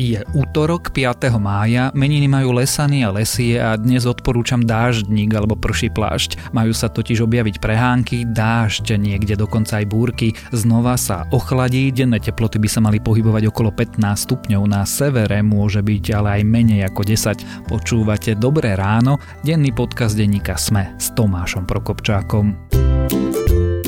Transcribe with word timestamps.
Je 0.00 0.16
útorok 0.32 0.96
5. 0.96 1.28
mája, 1.36 1.92
meniny 1.92 2.24
majú 2.24 2.56
lesany 2.56 3.04
a 3.04 3.12
lesie 3.12 3.60
a 3.60 3.76
dnes 3.76 4.08
odporúčam 4.08 4.64
dáždnik 4.64 5.28
alebo 5.36 5.60
prší 5.60 5.92
plášť. 5.92 6.56
Majú 6.56 6.72
sa 6.72 6.88
totiž 6.88 7.20
objaviť 7.20 7.60
prehánky, 7.60 8.24
dážď, 8.24 8.96
niekde 8.96 9.36
dokonca 9.36 9.76
aj 9.76 9.92
búrky. 9.92 10.32
Znova 10.56 10.96
sa 10.96 11.28
ochladí, 11.28 11.92
denné 11.92 12.16
teploty 12.16 12.56
by 12.56 12.68
sa 12.72 12.80
mali 12.80 12.96
pohybovať 12.96 13.52
okolo 13.52 13.76
15 13.76 14.00
stupňov, 14.00 14.62
na 14.64 14.88
severe 14.88 15.44
môže 15.44 15.84
byť 15.84 16.04
ale 16.16 16.40
aj 16.40 16.42
menej 16.48 16.88
ako 16.88 17.04
10. 17.04 17.68
Počúvate 17.68 18.40
Dobré 18.40 18.80
ráno, 18.80 19.20
denný 19.44 19.76
podcast 19.76 20.16
denníka 20.16 20.56
Sme 20.56 20.96
s 20.96 21.12
Tomášom 21.12 21.68
Prokopčákom. 21.68 22.56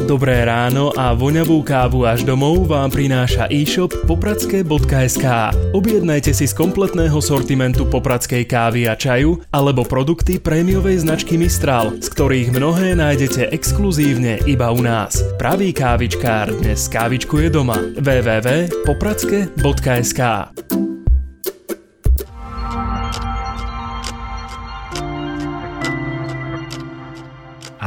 Dobré 0.03 0.43
ráno 0.43 0.91
a 0.99 1.15
voňavú 1.15 1.63
kávu 1.63 2.03
až 2.03 2.27
domov 2.27 2.67
vám 2.67 2.91
prináša 2.91 3.47
e-shop 3.49 3.95
popradské.sk. 4.05 5.27
Objednajte 5.71 6.35
si 6.35 6.51
z 6.51 6.55
kompletného 6.59 7.23
sortimentu 7.23 7.87
popradskej 7.87 8.43
kávy 8.45 8.91
a 8.91 8.99
čaju 8.99 9.39
alebo 9.55 9.87
produkty 9.87 10.43
prémiovej 10.43 11.07
značky 11.07 11.39
Mistral, 11.39 11.95
z 12.03 12.11
ktorých 12.13 12.51
mnohé 12.51 12.99
nájdete 12.99 13.55
exkluzívne 13.55 14.43
iba 14.45 14.75
u 14.75 14.83
nás. 14.83 15.23
Pravý 15.39 15.71
kávičkár 15.71 16.51
dnes 16.61 16.91
kávičkuje 16.91 17.55
doma. 17.55 17.79
www.popradske.sk 18.03 20.23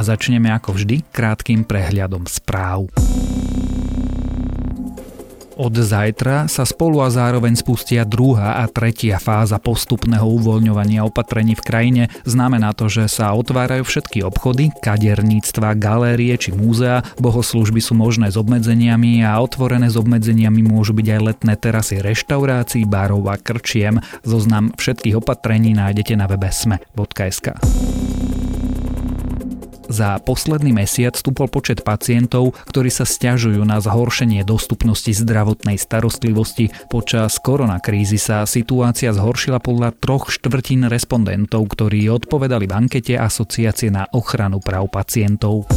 začneme 0.06 0.54
ako 0.54 0.78
vždy 0.78 1.02
krátkým 1.10 1.66
prehľadom 1.66 2.30
správ. 2.30 2.86
Od 5.56 5.72
zajtra 5.72 6.52
sa 6.52 6.68
spolu 6.68 7.00
a 7.00 7.08
zároveň 7.08 7.56
spustia 7.56 8.04
druhá 8.04 8.60
a 8.60 8.68
tretia 8.68 9.16
fáza 9.16 9.56
postupného 9.56 10.28
uvoľňovania 10.28 11.00
opatrení 11.00 11.56
v 11.56 11.64
krajine. 11.64 12.02
Znamená 12.28 12.76
to, 12.76 12.92
že 12.92 13.08
sa 13.08 13.32
otvárajú 13.32 13.88
všetky 13.88 14.20
obchody, 14.20 14.68
kaderníctva, 14.84 15.80
galérie 15.80 16.36
či 16.36 16.52
múzea, 16.52 17.00
bohoslužby 17.16 17.80
sú 17.80 17.96
možné 17.96 18.28
s 18.28 18.36
obmedzeniami 18.36 19.24
a 19.24 19.40
otvorené 19.40 19.88
s 19.88 19.96
obmedzeniami 19.96 20.60
môžu 20.60 20.92
byť 20.92 21.08
aj 21.08 21.20
letné 21.24 21.54
terasy 21.56 22.04
reštaurácií, 22.04 22.84
barov 22.84 23.24
a 23.32 23.40
krčiem. 23.40 24.04
Zoznam 24.28 24.76
všetkých 24.76 25.16
opatrení 25.16 25.72
nájdete 25.72 26.20
na 26.20 26.28
webe 26.28 26.52
sme.sk. 26.52 27.56
Za 29.86 30.18
posledný 30.18 30.74
mesiac 30.74 31.14
stúpol 31.14 31.46
počet 31.46 31.86
pacientov, 31.86 32.58
ktorí 32.70 32.90
sa 32.90 33.06
stiažujú 33.06 33.62
na 33.62 33.78
zhoršenie 33.78 34.42
dostupnosti 34.42 35.10
zdravotnej 35.14 35.78
starostlivosti. 35.78 36.74
Počas 36.90 37.38
koronakrízy 37.38 38.18
sa 38.18 38.42
situácia 38.46 39.14
zhoršila 39.14 39.62
podľa 39.62 39.94
troch 39.94 40.30
štvrtín 40.34 40.90
respondentov, 40.90 41.70
ktorí 41.70 42.10
odpovedali 42.10 42.66
v 42.66 42.76
ankete 42.76 43.14
Asociácie 43.14 43.94
na 43.94 44.10
ochranu 44.10 44.58
práv 44.58 44.90
pacientov. 44.90 45.70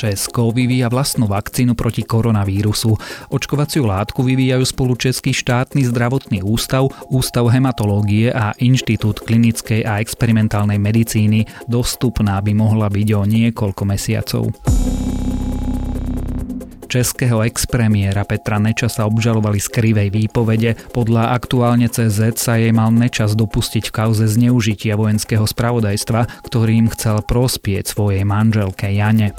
Česko 0.00 0.48
vyvíja 0.48 0.88
vlastnú 0.88 1.28
vakcínu 1.28 1.76
proti 1.76 2.08
koronavírusu. 2.08 2.96
Očkovaciu 3.28 3.84
látku 3.84 4.24
vyvíjajú 4.24 4.64
spolu 4.64 4.96
Český 4.96 5.36
štátny 5.36 5.84
zdravotný 5.92 6.40
ústav, 6.40 6.88
Ústav 7.12 7.44
hematológie 7.52 8.32
a 8.32 8.56
Inštitút 8.56 9.20
klinickej 9.20 9.84
a 9.84 10.00
experimentálnej 10.00 10.80
medicíny. 10.80 11.44
Dostupná 11.68 12.40
by 12.40 12.56
mohla 12.56 12.88
byť 12.88 13.08
o 13.12 13.22
niekoľko 13.28 13.82
mesiacov 13.84 14.48
českého 16.90 17.46
expremiéra 17.46 18.26
Petra 18.26 18.58
Nečasa 18.58 19.06
obžalovali 19.06 19.62
z 19.62 19.68
krivej 19.70 20.10
výpovede. 20.10 20.74
Podľa 20.90 21.38
aktuálne 21.38 21.86
CZ 21.86 22.34
sa 22.34 22.58
jej 22.58 22.74
mal 22.74 22.90
Nečas 22.90 23.38
dopustiť 23.38 23.88
v 23.88 23.94
kauze 23.94 24.26
zneužitia 24.26 24.98
vojenského 24.98 25.46
spravodajstva, 25.46 26.50
ktorým 26.50 26.90
chcel 26.90 27.22
prospieť 27.22 27.94
svojej 27.94 28.26
manželke 28.26 28.90
Jane. 28.90 29.30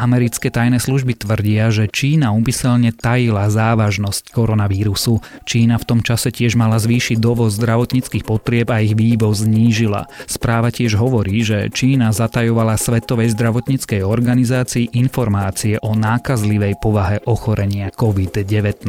Americké 0.00 0.48
tajné 0.48 0.80
služby 0.80 1.12
tvrdia, 1.12 1.68
že 1.68 1.84
Čína 1.84 2.32
úmyselne 2.32 2.88
tajila 2.96 3.52
závažnosť 3.52 4.32
koronavírusu. 4.32 5.20
Čína 5.44 5.76
v 5.76 5.84
tom 5.84 6.00
čase 6.00 6.32
tiež 6.32 6.56
mala 6.56 6.80
zvýšiť 6.80 7.20
dovoz 7.20 7.60
zdravotníckých 7.60 8.24
potrieb 8.24 8.72
a 8.72 8.80
ich 8.80 8.96
vývoz 8.96 9.44
znížila. 9.44 10.08
Správa 10.24 10.72
tiež 10.72 10.96
hovorí, 10.96 11.44
že 11.44 11.68
Čína 11.68 12.16
zatajovala 12.16 12.80
Svetovej 12.80 13.36
zdravotníckej 13.36 14.00
organizácii 14.00 14.96
informácie 14.96 15.76
o 15.84 15.92
nákazlivej 15.92 16.80
povahe 16.80 17.20
ochorenia 17.28 17.92
COVID-19. 17.92 18.88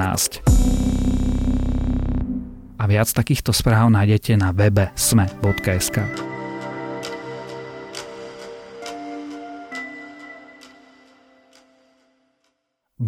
A 2.80 2.84
viac 2.88 3.12
takýchto 3.12 3.52
správ 3.52 3.92
nájdete 3.92 4.40
na 4.40 4.56
webe 4.56 4.96
sme.sk. 4.96 6.31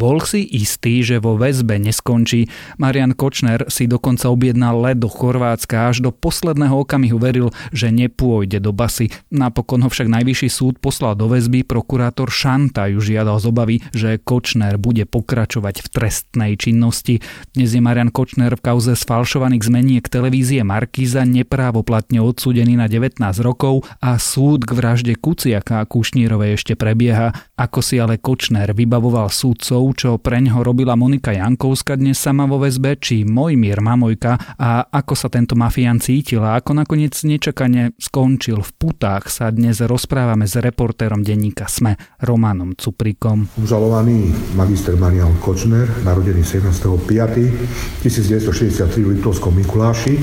Bol 0.03 0.19
si 0.19 0.43
istý, 0.43 0.99
že 0.99 1.23
vo 1.23 1.39
väzbe 1.39 1.79
neskončí. 1.79 2.51
Marian 2.75 3.15
Kočner 3.15 3.63
si 3.71 3.87
dokonca 3.87 4.27
objednal 4.27 4.75
let 4.83 4.99
do 4.99 5.07
Chorvátska 5.07 5.87
až 5.87 6.03
do 6.03 6.11
posledného 6.11 6.83
okamihu 6.83 7.15
veril, 7.15 7.55
že 7.71 7.87
nepôjde 7.87 8.59
do 8.59 8.75
basy. 8.75 9.07
Napokon 9.31 9.79
ho 9.79 9.87
však 9.87 10.11
najvyšší 10.11 10.49
súd 10.51 10.75
poslal 10.83 11.15
do 11.15 11.31
väzby, 11.31 11.63
prokurátor 11.63 12.27
Šanta 12.27 12.91
ju 12.91 12.99
žiadal 12.99 13.39
z 13.39 13.45
obavy, 13.47 13.75
že 13.95 14.19
Kočner 14.19 14.75
bude 14.75 15.07
pokračovať 15.07 15.79
v 15.79 15.87
trestnej 15.87 16.51
činnosti. 16.59 17.23
Dnes 17.55 17.71
je 17.71 17.79
Marian 17.79 18.11
Kočner 18.11 18.59
v 18.59 18.59
kauze 18.59 18.99
sfalšovaných 18.99 19.63
zmeniek 19.63 20.03
televízie 20.03 20.67
Markíza 20.67 21.23
neprávoplatne 21.23 22.19
odsúdený 22.19 22.75
na 22.75 22.91
19 22.91 23.23
rokov 23.39 23.87
a 24.03 24.19
súd 24.19 24.67
k 24.67 24.75
vražde 24.75 25.15
Kuciaka 25.15 25.79
a 25.79 25.87
Kušnírovej 25.87 26.59
ešte 26.59 26.75
prebieha. 26.75 27.31
Ako 27.55 27.79
si 27.79 28.03
ale 28.03 28.19
Kočner 28.19 28.75
vybavoval 28.75 29.31
súdcov, 29.31 29.92
čo 29.93 30.17
preňho 30.17 30.65
robila 30.65 30.97
Monika 30.97 31.31
Jankovska 31.31 31.95
dnes 31.95 32.17
sama 32.17 32.49
vo 32.49 32.57
väzbe, 32.59 32.97
či 32.97 33.23
Mojmír 33.23 33.79
Mamojka 33.79 34.57
a 34.57 34.89
ako 34.89 35.13
sa 35.13 35.29
tento 35.29 35.53
mafián 35.53 36.01
cítil 36.01 36.41
a 36.41 36.57
ako 36.57 36.81
nakoniec 36.81 37.13
nečakane 37.23 37.93
skončil 38.01 38.59
v 38.59 38.71
putách 38.75 39.29
sa 39.29 39.53
dnes 39.53 39.77
rozprávame 39.79 40.49
s 40.49 40.57
reportérom 40.57 41.21
denníka 41.21 41.69
SME 41.69 41.95
Romanom 42.25 42.73
Cuprikom. 42.73 43.45
Užalovaný 43.61 44.33
magister 44.57 44.97
Marian 44.97 45.37
Kočner, 45.37 45.85
narodený 46.01 46.41
17.5.1963 46.41 49.05
v 49.05 49.09
Litovskom 49.17 49.53
Mikuláši 49.53 50.17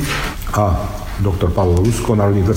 a 0.58 0.74
doktor 1.22 1.54
Pavol 1.54 1.86
Rusko, 1.86 2.18
narodený 2.18 2.50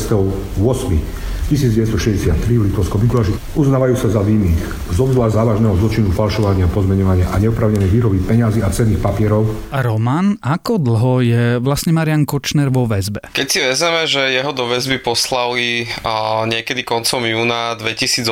28. 0.58 1.33
1963 1.52 2.40
v 2.56 2.64
Litovskom 2.72 3.04
Mikuláši 3.04 3.36
uznávajú 3.60 4.00
sa 4.00 4.08
za 4.08 4.22
vinných 4.24 4.64
z 4.94 4.98
obzvlášť 5.02 5.34
závažného 5.36 5.76
zločinu 5.76 6.10
falšovania, 6.16 6.72
pozmeňovania 6.72 7.28
a 7.34 7.36
neopravnenej 7.42 7.90
výroby 7.92 8.24
peňazí 8.24 8.64
a 8.64 8.72
cenných 8.72 9.02
papierov. 9.04 9.50
A 9.76 9.84
Roman, 9.84 10.40
ako 10.40 10.80
dlho 10.80 11.14
je 11.26 11.44
vlastne 11.60 11.92
Marian 11.92 12.24
Kočner 12.24 12.72
vo 12.72 12.88
väzbe? 12.88 13.34
Keď 13.36 13.48
si 13.50 13.60
vezeme, 13.60 14.08
že 14.08 14.32
jeho 14.32 14.56
do 14.56 14.70
väzby 14.72 15.02
poslali 15.02 15.90
a, 16.06 16.46
niekedy 16.48 16.86
koncom 16.86 17.26
júna 17.28 17.76
2018, 17.76 18.24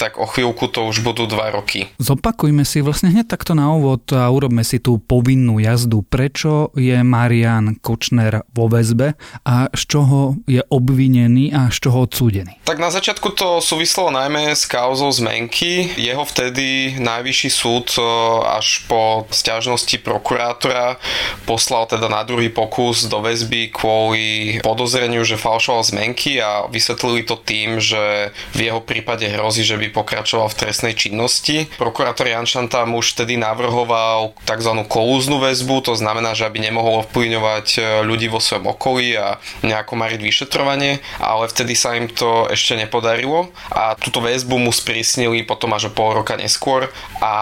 tak 0.00 0.18
o 0.18 0.26
chvíľku 0.26 0.66
to 0.72 0.88
už 0.88 1.04
budú 1.04 1.28
dva 1.30 1.54
roky. 1.54 1.92
Zopakujme 2.02 2.64
si 2.66 2.80
vlastne 2.80 3.12
hneď 3.12 3.28
takto 3.28 3.52
na 3.52 3.70
úvod 3.70 4.08
a 4.10 4.26
urobme 4.32 4.64
si 4.66 4.80
tú 4.80 4.98
povinnú 4.98 5.60
jazdu. 5.60 6.00
Prečo 6.02 6.72
je 6.74 6.98
Marian 7.04 7.76
Kočner 7.78 8.42
vo 8.50 8.66
väzbe 8.66 9.14
a 9.44 9.68
z 9.70 9.82
čoho 9.86 10.40
je 10.48 10.64
obvinený 10.72 11.52
a 11.52 11.68
z 11.68 11.76
čoho 11.84 12.08
odsúdený? 12.08 12.31
Odsúdený? 12.32 12.56
Tak 12.64 12.78
na 12.80 12.88
začiatku 12.88 13.36
to 13.36 13.60
súvislo 13.60 14.08
najmä 14.08 14.56
s 14.56 14.64
kauzou 14.64 15.12
zmenky. 15.12 15.92
Jeho 16.00 16.24
vtedy 16.24 16.96
najvyšší 16.96 17.50
súd 17.52 17.92
e, 17.98 18.02
až 18.48 18.88
po 18.88 19.28
stiažnosti 19.28 20.00
prokurátora 20.00 20.96
poslal 21.44 21.84
teda 21.84 22.08
na 22.08 22.24
druhý 22.24 22.48
pokus 22.48 23.04
do 23.04 23.20
väzby 23.20 23.68
kvôli 23.74 24.58
podozreniu, 24.64 25.20
že 25.28 25.36
falšoval 25.36 25.84
zmenky 25.84 26.40
a 26.40 26.64
vysvetlili 26.72 27.28
to 27.28 27.36
tým, 27.36 27.76
že 27.76 28.32
v 28.56 28.72
jeho 28.72 28.80
prípade 28.80 29.28
hrozí, 29.28 29.66
že 29.66 29.76
by 29.76 29.92
pokračoval 29.92 30.48
v 30.48 30.58
trestnej 30.64 30.94
činnosti. 30.96 31.68
Prokurátor 31.76 32.30
Janšan 32.30 32.72
tam 32.72 32.96
už 32.96 33.12
vtedy 33.18 33.36
navrhoval 33.36 34.32
tzv. 34.48 34.72
kolúznu 34.88 35.42
väzbu, 35.42 35.84
to 35.84 35.94
znamená, 35.98 36.32
že 36.32 36.48
aby 36.48 36.62
nemohol 36.62 37.04
ovplyvňovať 37.04 37.66
e, 37.76 37.80
ľudí 38.06 38.32
vo 38.32 38.40
svojom 38.40 38.72
okolí 38.72 39.18
a 39.18 39.36
nejako 39.66 39.98
mariť 39.98 40.20
vyšetrovanie, 40.22 41.02
ale 41.18 41.44
vtedy 41.50 41.74
sa 41.74 41.98
im 41.98 42.06
to 42.08 42.21
to 42.22 42.46
ešte 42.54 42.78
nepodarilo 42.78 43.50
a 43.74 43.98
túto 43.98 44.22
väzbu 44.22 44.54
mu 44.54 44.70
sprísnili 44.70 45.42
potom 45.42 45.74
až 45.74 45.90
o 45.90 45.92
pol 45.92 46.14
roka 46.14 46.38
neskôr 46.38 46.86
a 47.18 47.34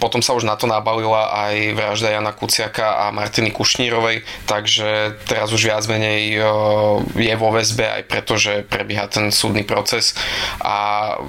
potom 0.00 0.24
sa 0.24 0.32
už 0.32 0.48
na 0.48 0.56
to 0.56 0.64
nabalila 0.64 1.28
aj 1.52 1.76
vražda 1.76 2.16
Jana 2.16 2.32
Kuciaka 2.32 3.04
a 3.04 3.12
Martiny 3.12 3.52
Kušnírovej, 3.52 4.24
takže 4.48 5.20
teraz 5.28 5.52
už 5.52 5.68
viac 5.68 5.84
menej 5.84 6.40
e, 6.40 6.48
je 7.20 7.34
vo 7.36 7.52
väzbe 7.52 7.84
aj 7.84 8.02
preto, 8.08 8.40
že 8.40 8.64
prebieha 8.64 9.04
ten 9.12 9.28
súdny 9.28 9.68
proces 9.68 10.16
a 10.64 11.20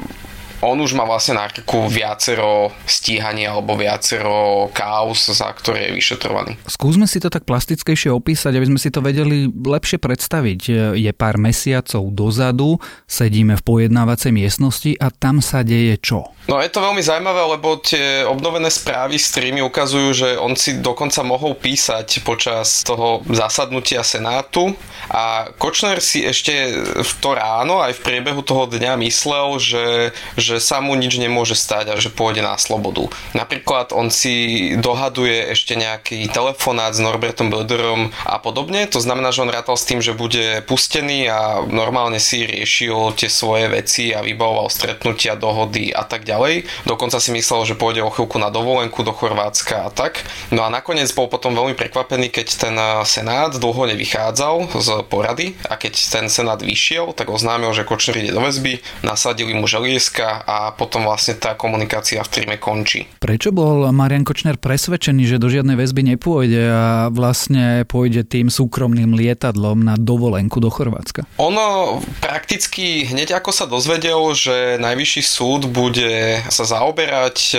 on 0.63 0.80
už 0.80 0.95
má 0.95 1.04
vlastne 1.04 1.36
na 1.36 1.51
krku 1.51 1.92
viacero 1.92 2.71
stíhaní 2.88 3.44
alebo 3.44 3.75
viacero 3.75 4.71
kaos, 4.71 5.27
za 5.30 5.51
ktoré 5.51 5.92
je 5.92 6.00
vyšetrovaný. 6.00 6.56
Skúsme 6.65 7.04
si 7.04 7.19
to 7.19 7.27
tak 7.27 7.44
plastickejšie 7.44 8.10
opísať, 8.10 8.56
aby 8.56 8.71
sme 8.71 8.80
si 8.80 8.89
to 8.89 9.04
vedeli 9.04 9.51
lepšie 9.51 10.00
predstaviť. 10.00 10.60
Je 10.95 11.12
pár 11.12 11.36
mesiacov 11.36 12.07
dozadu, 12.15 12.80
sedíme 13.06 13.60
v 13.60 13.63
pojednávacej 13.63 14.31
miestnosti 14.31 14.92
a 14.98 15.12
tam 15.12 15.44
sa 15.44 15.62
deje 15.68 16.00
čo? 16.00 16.31
No 16.44 16.60
je 16.60 16.68
to 16.68 16.84
veľmi 16.84 17.00
zaujímavé, 17.00 17.40
lebo 17.56 17.80
tie 17.80 18.28
obnovené 18.28 18.68
správy 18.68 19.16
streamy 19.16 19.63
ukazujú, 19.63 20.10
že 20.12 20.30
on 20.36 20.60
si 20.60 20.75
dokonca 20.75 21.24
mohol 21.24 21.56
písať 21.56 22.19
počas 22.28 22.84
toho 22.84 23.24
zasadnutia 23.31 24.04
Senátu. 24.04 24.75
A 25.07 25.51
Kočner 25.56 26.04
si 26.04 26.19
ešte 26.24 26.51
v 27.00 27.12
to 27.24 27.36
ráno 27.40 27.80
aj 27.80 27.95
v 27.95 28.04
priebehu 28.04 28.44
toho 28.44 28.68
dňa 28.68 29.00
myslel, 29.07 29.56
že, 29.56 29.88
že 30.36 30.60
sa 30.60 30.84
mu 30.84 31.00
nič 31.00 31.16
nemôže 31.16 31.56
stať 31.56 31.95
a 31.95 32.00
že 32.00 32.12
pôjde 32.12 32.44
na 32.44 32.60
slobodu. 32.60 33.07
Napríklad 33.31 33.96
on 33.96 34.12
si 34.12 34.75
dohaduje 34.80 35.56
ešte 35.56 35.80
nejaký 35.80 36.28
telefonát 36.28 36.92
s 36.92 37.00
Norbertom 37.00 37.51
Böderom 37.51 38.12
a 38.28 38.36
podobne, 38.39 38.84
to 38.88 39.00
znamená, 39.00 39.31
že 39.31 39.48
on 39.48 39.51
rátal 39.51 39.80
s 39.80 39.88
tým, 39.88 40.04
že 40.04 40.16
bude 40.16 40.60
pustený 40.68 41.31
a 41.31 41.63
normálne 41.68 42.19
si 42.19 42.44
riešil 42.44 43.16
tie 43.16 43.31
svoje 43.31 43.72
veci 43.72 44.12
a 44.12 44.24
vybavoval 44.24 44.68
stretnutia, 44.68 45.39
dohody 45.39 45.92
a 45.92 46.04
tak 46.04 46.24
ďalej 46.24 46.33
ďalej. 46.34 46.66
Dokonca 46.90 47.22
si 47.22 47.30
myslel, 47.30 47.70
že 47.70 47.78
pôjde 47.78 48.02
o 48.02 48.10
chvíľku 48.10 48.42
na 48.42 48.50
dovolenku 48.50 49.06
do 49.06 49.14
Chorvátska 49.14 49.86
a 49.86 49.90
tak. 49.94 50.26
No 50.50 50.66
a 50.66 50.74
nakoniec 50.74 51.14
bol 51.14 51.30
potom 51.30 51.54
veľmi 51.54 51.78
prekvapený, 51.78 52.34
keď 52.34 52.48
ten 52.58 52.76
eh, 52.76 53.06
Senát 53.06 53.54
dlho 53.54 53.86
nevychádzal 53.94 54.74
z 54.74 54.90
porady 55.06 55.54
a 55.70 55.78
keď 55.78 55.94
ten 56.10 56.26
Senát 56.32 56.58
vyšiel, 56.58 57.14
tak 57.14 57.30
oznámil, 57.30 57.70
že 57.78 57.86
Kočner 57.86 58.18
ide 58.18 58.34
do 58.34 58.42
väzby, 58.42 58.82
nasadili 59.06 59.54
mu 59.54 59.70
želieska 59.70 60.42
a 60.42 60.74
potom 60.74 61.06
vlastne 61.06 61.38
tá 61.38 61.54
komunikácia 61.54 62.24
v 62.26 62.32
tríme 62.32 62.56
končí. 62.58 63.06
Prečo 63.22 63.54
bol 63.54 63.86
Marian 63.94 64.26
Kočner 64.26 64.58
presvedčený, 64.58 65.30
že 65.30 65.38
do 65.38 65.52
žiadnej 65.52 65.78
väzby 65.78 66.16
nepôjde 66.16 66.64
a 66.66 66.86
vlastne 67.14 67.86
pôjde 67.86 68.26
tým 68.26 68.48
súkromným 68.50 69.14
lietadlom 69.14 69.84
na 69.84 70.00
dovolenku 70.00 70.58
do 70.58 70.72
Chorvátska? 70.72 71.28
Ono 71.38 72.00
prakticky 72.24 73.06
hneď 73.06 73.38
ako 73.38 73.52
sa 73.52 73.66
dozvedel, 73.68 74.20
že 74.34 74.80
najvyšší 74.80 75.22
súd 75.22 75.62
bude 75.68 76.23
sa 76.50 76.64
zaoberať 76.64 77.38
e, 77.54 77.56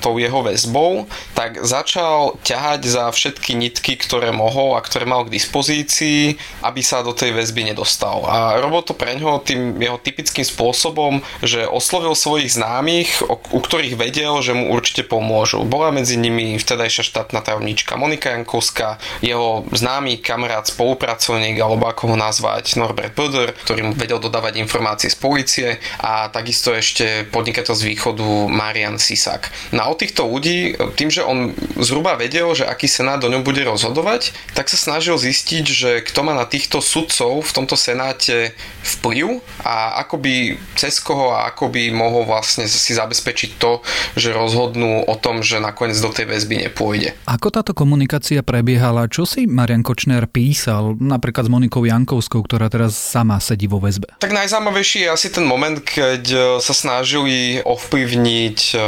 tou 0.00 0.16
jeho 0.16 0.40
väzbou, 0.42 1.06
tak 1.36 1.62
začal 1.62 2.38
ťahať 2.42 2.80
za 2.86 3.04
všetky 3.12 3.52
nitky, 3.54 3.98
ktoré 4.00 4.32
mohol 4.32 4.74
a 4.76 4.84
ktoré 4.84 5.04
mal 5.04 5.26
k 5.26 5.34
dispozícii, 5.34 6.36
aby 6.62 6.80
sa 6.80 7.04
do 7.04 7.12
tej 7.12 7.36
väzby 7.36 7.72
nedostal. 7.72 8.26
A 8.26 8.58
robil 8.62 8.82
to 8.82 8.94
pre 8.96 9.14
ňoho 9.16 9.42
tým 9.42 9.76
jeho 9.78 9.98
typickým 10.00 10.46
spôsobom, 10.46 11.20
že 11.42 11.68
oslovil 11.68 12.16
svojich 12.16 12.56
známych, 12.56 13.22
u 13.28 13.60
ktorých 13.60 13.98
vedel, 13.98 14.38
že 14.40 14.56
mu 14.56 14.72
určite 14.72 15.04
pomôžu. 15.04 15.62
Bola 15.66 15.92
medzi 15.92 16.16
nimi 16.16 16.56
vtedajšia 16.56 17.04
štátna 17.06 17.42
tajomníčka 17.44 17.98
Monika 17.98 18.32
Jankovská, 18.32 18.98
jeho 19.20 19.66
známy 19.74 20.22
kamarát, 20.22 20.64
spolupracovník, 20.66 21.58
alebo 21.58 21.86
ako 21.86 22.14
ho 22.14 22.16
nazvať, 22.16 22.78
Norbert 22.80 23.14
Böder, 23.14 23.52
ktorý 23.66 23.90
mu 23.90 23.92
vedel 23.94 24.18
dodávať 24.22 24.58
informácie 24.60 25.10
z 25.12 25.18
policie 25.18 25.68
a 26.00 26.28
takisto 26.30 26.70
ešte 26.72 27.26
podnikateľ 27.30 27.74
z 27.74 27.86
východu 27.90 28.05
východu 28.06 28.46
Marian 28.46 29.02
Sisak. 29.02 29.50
No 29.74 29.82
a 29.82 29.90
od 29.90 29.98
týchto 29.98 30.30
ľudí, 30.30 30.78
tým, 30.94 31.10
že 31.10 31.26
on 31.26 31.50
zhruba 31.82 32.14
vedel, 32.14 32.46
že 32.54 32.62
aký 32.62 32.86
senát 32.86 33.18
do 33.18 33.26
ňom 33.26 33.42
bude 33.42 33.66
rozhodovať, 33.66 34.30
tak 34.54 34.70
sa 34.70 34.78
snažil 34.78 35.18
zistiť, 35.18 35.64
že 35.66 35.90
kto 36.06 36.22
má 36.22 36.38
na 36.38 36.46
týchto 36.46 36.78
sudcov 36.78 37.42
v 37.42 37.50
tomto 37.50 37.74
senáte 37.74 38.54
vplyv 38.86 39.42
a 39.66 39.98
ako 40.06 40.22
by 40.22 40.34
cez 40.78 41.02
koho 41.02 41.34
a 41.34 41.50
ako 41.50 41.66
by 41.74 41.90
mohol 41.90 42.22
vlastne 42.22 42.70
si 42.70 42.94
zabezpečiť 42.94 43.58
to, 43.58 43.82
že 44.14 44.30
rozhodnú 44.30 45.02
o 45.02 45.14
tom, 45.18 45.42
že 45.42 45.58
nakoniec 45.58 45.98
do 45.98 46.14
tej 46.14 46.30
väzby 46.30 46.70
nepôjde. 46.70 47.18
Ako 47.26 47.50
táto 47.50 47.74
komunikácia 47.74 48.46
prebiehala? 48.46 49.10
Čo 49.10 49.26
si 49.26 49.50
Marian 49.50 49.82
Kočner 49.82 50.30
písal 50.30 50.94
napríklad 51.02 51.50
s 51.50 51.50
Monikou 51.50 51.82
Jankovskou, 51.82 52.46
ktorá 52.46 52.70
teraz 52.70 52.94
sama 52.94 53.42
sedí 53.42 53.66
vo 53.66 53.82
väzbe? 53.82 54.22
Tak 54.22 54.30
najzaujímavejší 54.30 55.06
je 55.06 55.08
asi 55.10 55.28
ten 55.34 55.42
moment, 55.42 55.82
keď 55.82 56.22
sa 56.62 56.70
snažili 56.70 57.58
ovplyvniť 57.66 57.95
ovplyvniť 57.96 58.76
e, 58.76 58.78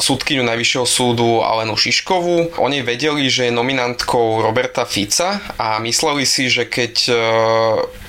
súdkyňu 0.00 0.40
Najvyššieho 0.40 0.88
súdu 0.88 1.44
Alenu 1.44 1.76
Šiškovú. 1.76 2.56
Oni 2.56 2.80
vedeli, 2.80 3.28
že 3.28 3.52
je 3.52 3.52
nominantkou 3.52 4.40
Roberta 4.40 4.88
Fica 4.88 5.36
a 5.60 5.76
mysleli 5.84 6.24
si, 6.24 6.48
že 6.48 6.64
keď 6.64 6.94
e, 7.04 7.12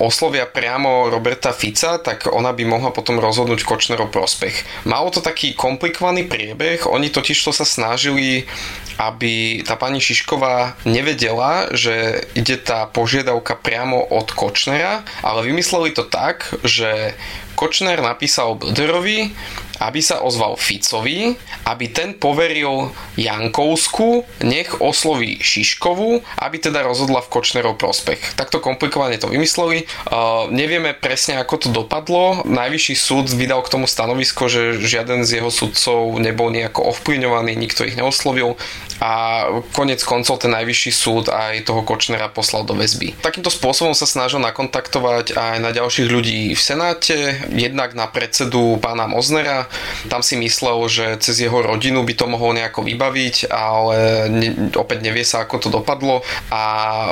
oslovia 0.00 0.48
priamo 0.48 1.12
Roberta 1.12 1.52
Fica, 1.52 2.00
tak 2.00 2.32
ona 2.32 2.56
by 2.56 2.64
mohla 2.64 2.88
potom 2.88 3.20
rozhodnúť 3.20 3.68
Kočnerov 3.68 4.08
prospech. 4.08 4.88
Malo 4.88 5.12
to 5.12 5.20
taký 5.20 5.52
komplikovaný 5.52 6.24
priebeh, 6.24 6.88
oni 6.88 7.12
totiž 7.12 7.36
to 7.36 7.52
sa 7.52 7.68
snažili 7.68 8.48
aby 8.96 9.60
tá 9.60 9.76
pani 9.76 10.00
Šišková 10.00 10.80
nevedela, 10.88 11.68
že 11.76 12.24
ide 12.32 12.56
tá 12.56 12.88
požiadavka 12.88 13.52
priamo 13.52 14.00
od 14.00 14.32
Kočnera, 14.32 15.04
ale 15.20 15.44
vymysleli 15.44 15.92
to 15.92 16.08
tak, 16.08 16.48
že 16.64 17.12
Kočner 17.56 18.00
napísal 18.04 18.56
Böderovi, 18.56 19.32
aby 19.80 20.00
sa 20.00 20.24
ozval 20.24 20.56
Ficovi, 20.56 21.36
aby 21.68 21.86
ten 21.90 22.16
poveril 22.16 22.92
Jankovsku, 23.16 24.24
nech 24.44 24.80
osloví 24.80 25.40
Šiškovu, 25.40 26.22
aby 26.40 26.56
teda 26.60 26.84
rozhodla 26.84 27.24
v 27.24 27.30
Kočnerov 27.32 27.76
prospech. 27.80 28.36
Takto 28.36 28.60
komplikovane 28.60 29.20
to 29.20 29.28
vymysleli. 29.28 29.84
Uh, 30.08 30.48
nevieme 30.52 30.96
presne, 30.96 31.40
ako 31.40 31.54
to 31.56 31.68
dopadlo. 31.72 32.44
Najvyšší 32.46 32.94
súd 32.94 33.26
vydal 33.32 33.60
k 33.64 33.72
tomu 33.72 33.86
stanovisko, 33.88 34.48
že 34.48 34.80
žiaden 34.80 35.24
z 35.26 35.42
jeho 35.42 35.50
sudcov 35.52 36.16
nebol 36.20 36.48
nejako 36.52 36.92
ovplyvňovaný, 36.94 37.56
nikto 37.56 37.84
ich 37.84 37.98
neoslovil 37.98 38.56
a 39.00 39.44
konec 39.76 40.00
koncov 40.00 40.40
ten 40.40 40.52
najvyšší 40.56 40.92
súd 40.92 41.24
aj 41.28 41.68
toho 41.68 41.84
Kočnera 41.84 42.32
poslal 42.32 42.64
do 42.64 42.72
väzby. 42.72 43.12
Takýmto 43.20 43.52
spôsobom 43.52 43.92
sa 43.92 44.08
snažil 44.08 44.40
nakontaktovať 44.40 45.36
aj 45.36 45.56
na 45.60 45.70
ďalších 45.72 46.08
ľudí 46.08 46.56
v 46.56 46.60
Senáte, 46.60 47.44
jednak 47.52 47.92
na 47.92 48.08
predsedu 48.08 48.80
pána 48.80 49.04
Moznera, 49.04 49.65
tam 50.06 50.20
si 50.22 50.38
myslel, 50.38 50.78
že 50.88 51.06
cez 51.20 51.42
jeho 51.42 51.58
rodinu 51.62 52.02
by 52.02 52.14
to 52.14 52.26
mohol 52.26 52.52
nejako 52.52 52.86
vybaviť, 52.86 53.50
ale 53.50 54.28
ne, 54.30 54.48
opäť 54.74 54.98
nevie 55.02 55.24
sa, 55.26 55.44
ako 55.44 55.56
to 55.62 55.68
dopadlo. 55.68 56.22
A 56.50 56.64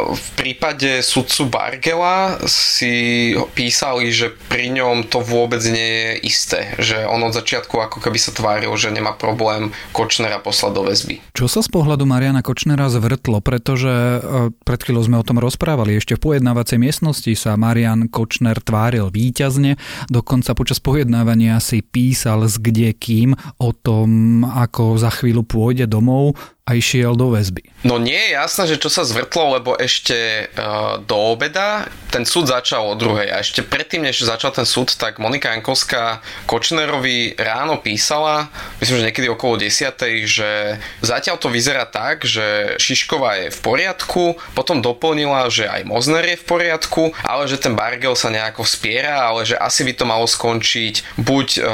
v 0.06 0.28
prípade 0.38 1.02
sudcu 1.02 1.48
Bargela 1.50 2.38
si 2.46 3.32
písali, 3.54 4.10
že 4.14 4.32
pri 4.48 4.70
ňom 4.74 5.06
to 5.08 5.20
vôbec 5.20 5.60
nie 5.66 5.90
je 5.94 6.12
isté, 6.26 6.60
že 6.78 7.04
on 7.06 7.22
od 7.26 7.34
začiatku 7.34 7.76
ako 7.78 7.98
keby 8.00 8.18
sa 8.18 8.34
tváril, 8.34 8.72
že 8.78 8.94
nemá 8.94 9.12
problém 9.14 9.74
Kočnera 9.90 10.38
poslať 10.38 10.72
do 10.74 10.82
väzby. 10.86 11.14
Čo 11.34 11.46
sa 11.50 11.60
z 11.60 11.68
pohľadu 11.70 12.06
Mariana 12.06 12.44
Kočnera 12.44 12.86
zvrtlo, 12.90 13.40
pretože 13.40 13.90
e, 13.90 14.18
pred 14.64 14.80
chvíľou 14.80 15.06
sme 15.06 15.20
o 15.20 15.26
tom 15.26 15.40
rozprávali, 15.40 15.96
ešte 15.98 16.16
v 16.18 16.32
pojednávacej 16.32 16.78
miestnosti 16.78 17.32
sa 17.34 17.58
Marian 17.58 18.06
Kočner 18.08 18.60
tváril 18.60 19.08
výťazne, 19.10 19.76
dokonca 20.08 20.54
počas 20.54 20.78
pojednávania 20.78 21.58
si 21.58 21.80
písal 21.80 22.43
s 22.44 22.60
kde 22.60 22.92
kým 22.94 23.34
o 23.60 23.70
tom, 23.72 24.40
ako 24.44 25.00
za 25.00 25.10
chvíľu 25.10 25.44
pôjde 25.44 25.88
domov 25.88 26.36
a 26.64 26.80
išiel 26.80 27.12
do 27.12 27.28
väzby. 27.28 27.60
No 27.84 28.00
nie 28.00 28.16
je 28.16 28.40
jasné, 28.40 28.64
že 28.64 28.80
čo 28.80 28.88
sa 28.88 29.04
zvrtlo, 29.04 29.60
lebo 29.60 29.76
ešte 29.76 30.48
uh, 30.56 30.96
do 31.04 31.36
obeda 31.36 31.84
ten 32.14 32.22
súd 32.22 32.46
začal 32.46 32.86
o 32.86 32.94
druhej 32.94 33.26
a 33.26 33.42
ešte 33.42 33.66
predtým, 33.66 34.06
než 34.06 34.22
začal 34.22 34.54
ten 34.54 34.62
súd, 34.62 34.94
tak 34.94 35.18
Monika 35.18 35.50
Jankovská 35.50 36.22
Kočnerovi 36.46 37.34
ráno 37.34 37.82
písala, 37.82 38.54
myslím, 38.78 39.02
že 39.02 39.06
niekedy 39.10 39.26
okolo 39.34 39.58
10, 39.58 39.98
že 40.30 40.78
zatiaľ 41.02 41.42
to 41.42 41.50
vyzerá 41.50 41.90
tak, 41.90 42.22
že 42.22 42.78
Šišková 42.78 43.42
je 43.42 43.48
v 43.50 43.58
poriadku, 43.58 44.38
potom 44.54 44.78
doplnila, 44.78 45.50
že 45.50 45.66
aj 45.66 45.82
Mozner 45.90 46.22
je 46.22 46.38
v 46.38 46.46
poriadku, 46.46 47.10
ale 47.26 47.50
že 47.50 47.58
ten 47.58 47.74
Bargel 47.74 48.14
sa 48.14 48.30
nejako 48.30 48.62
vspiera, 48.62 49.26
ale 49.26 49.42
že 49.42 49.58
asi 49.58 49.82
by 49.82 49.92
to 49.98 50.06
malo 50.06 50.30
skončiť 50.30 51.18
buď 51.18 51.48
uh, 51.58 51.66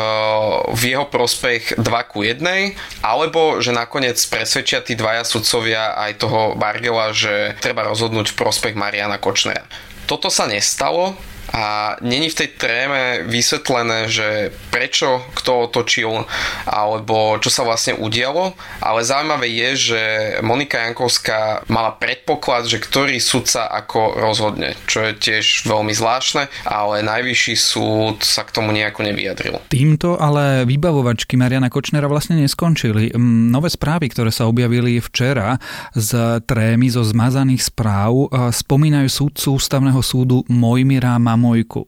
v 0.72 0.82
jeho 0.96 1.04
prospech 1.04 1.76
2 1.76 1.84
ku 2.08 2.24
1, 2.24 2.99
alebo 3.00 3.60
že 3.64 3.72
nakoniec 3.72 4.20
presvedčia 4.28 4.84
tí 4.84 4.92
dvaja 4.96 5.24
sudcovia 5.24 5.96
aj 5.96 6.20
toho 6.20 6.40
Bargela, 6.56 7.16
že 7.16 7.56
treba 7.64 7.84
rozhodnúť 7.88 8.32
v 8.32 8.38
prospech 8.38 8.74
Mariana 8.76 9.16
Kočnera. 9.16 9.64
Toto 10.04 10.28
sa 10.28 10.44
nestalo, 10.44 11.16
a 11.50 11.98
není 11.98 12.30
v 12.30 12.38
tej 12.38 12.48
tréme 12.54 13.02
vysvetlené, 13.26 14.06
že 14.06 14.54
prečo 14.70 15.26
kto 15.34 15.66
otočil 15.66 16.24
alebo 16.66 17.36
čo 17.42 17.50
sa 17.50 17.66
vlastne 17.66 17.98
udialo, 17.98 18.54
ale 18.78 19.02
zaujímavé 19.02 19.50
je, 19.50 19.70
že 19.92 20.02
Monika 20.46 20.78
Jankovská 20.86 21.66
mala 21.66 21.94
predpoklad, 21.98 22.70
že 22.70 22.78
ktorý 22.78 23.18
sudca 23.18 23.66
ako 23.66 24.18
rozhodne, 24.18 24.78
čo 24.86 25.02
je 25.10 25.18
tiež 25.18 25.66
veľmi 25.66 25.90
zvláštne, 25.90 26.46
ale 26.66 27.02
najvyšší 27.02 27.54
súd 27.58 28.22
sa 28.22 28.46
k 28.46 28.54
tomu 28.54 28.70
nejako 28.70 29.10
nevyjadril. 29.10 29.58
Týmto 29.66 30.16
ale 30.22 30.62
vybavovačky 30.64 31.34
Mariana 31.34 31.66
Kočnera 31.66 32.06
vlastne 32.06 32.38
neskončili. 32.38 33.10
Nové 33.50 33.68
správy, 33.70 34.06
ktoré 34.10 34.30
sa 34.30 34.46
objavili 34.46 35.02
včera 35.02 35.58
z 35.98 36.40
trémy 36.46 36.86
zo 36.94 37.02
zmazaných 37.02 37.74
správ, 37.74 38.30
spomínajú 38.54 39.08
súdcu 39.10 39.58
ústavného 39.58 39.98
súdu 40.00 40.46
Mojmira 40.46 41.18
Mamojku. 41.40 41.86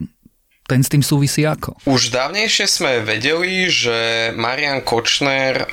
Ten 0.63 0.81
s 0.81 0.89
tým 0.89 1.03
súvisí 1.03 1.43
ako? 1.43 1.75
Už 1.91 2.15
dávnejšie 2.15 2.65
sme 2.71 3.03
vedeli, 3.03 3.69
že 3.69 4.31
Marian 4.39 4.81
Kočner 4.81 5.69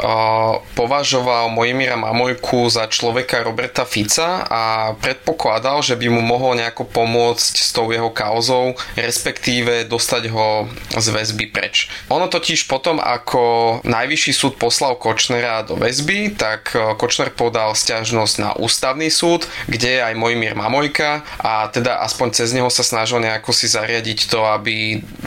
považoval 0.74 1.54
Mojimíra 1.54 1.96
Mamojku 1.96 2.68
za 2.68 2.90
človeka 2.90 3.46
Roberta 3.46 3.86
Fica 3.86 4.44
a 4.50 4.92
predpokladal, 4.98 5.86
že 5.86 5.96
by 5.96 6.10
mu 6.10 6.20
mohol 6.26 6.60
nejako 6.60 6.90
pomôcť 6.90 7.54
s 7.62 7.70
tou 7.72 7.88
jeho 7.94 8.10
kauzou, 8.12 8.76
respektíve 8.98 9.86
dostať 9.88 10.24
ho 10.34 10.68
z 10.98 11.08
väzby 11.14 11.46
preč. 11.54 11.88
Ono 12.10 12.28
totiž 12.28 12.66
potom, 12.66 12.98
ako 13.00 13.80
najvyšší 13.86 14.34
súd 14.36 14.54
poslal 14.60 14.98
Kočnera 15.00 15.64
do 15.64 15.78
väzby, 15.78 16.36
tak 16.36 16.76
Kočner 16.98 17.32
podal 17.32 17.72
stiažnosť 17.78 18.36
na 18.42 18.52
ústavný 18.58 19.08
súd, 19.08 19.48
kde 19.70 20.02
je 20.02 20.02
aj 20.04 20.18
Mojimír 20.18 20.58
Mamojka 20.58 21.24
a 21.40 21.70
teda 21.72 22.02
aspoň 22.04 22.28
cez 22.36 22.52
neho 22.52 22.68
sa 22.68 22.84
snažil 22.84 23.22
nejako 23.24 23.54
si 23.56 23.70
zariadiť 23.70 24.28
to, 24.28 24.44
aby 24.44 24.79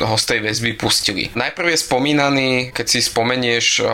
ho 0.03 0.17
z 0.19 0.25
tej 0.25 0.39
väzby 0.45 0.71
pustili. 0.77 1.31
Najprv 1.35 1.73
je 1.73 1.79
spomínaný, 1.85 2.51
keď 2.75 2.87
si 2.87 3.01
spomenieš, 3.03 3.67
eh, 3.81 3.87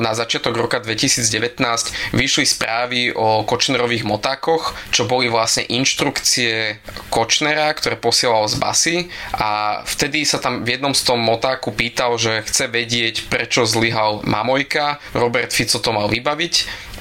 na 0.00 0.12
začiatok 0.12 0.54
roka 0.56 0.78
2019 0.80 1.92
vyšli 2.12 2.44
správy 2.44 3.12
o 3.14 3.42
Kočnerových 3.44 4.04
motákoch, 4.06 4.74
čo 4.90 5.08
boli 5.08 5.30
vlastne 5.30 5.66
inštrukcie 5.68 6.78
Kočnera, 7.10 7.72
ktoré 7.74 7.96
posielal 7.98 8.46
z 8.50 8.56
basy. 8.58 8.96
A 9.36 9.82
vtedy 9.84 10.24
sa 10.24 10.40
tam 10.40 10.62
v 10.62 10.78
jednom 10.78 10.94
z 10.96 11.02
tom 11.04 11.20
motáku 11.20 11.74
pýtal, 11.74 12.16
že 12.16 12.44
chce 12.46 12.70
vedieť, 12.70 13.28
prečo 13.28 13.68
zlyhal 13.68 14.24
Mamojka, 14.24 15.02
Robert 15.14 15.50
Fico 15.52 15.78
to 15.80 15.90
mal 15.92 16.06
vybaviť 16.10 16.54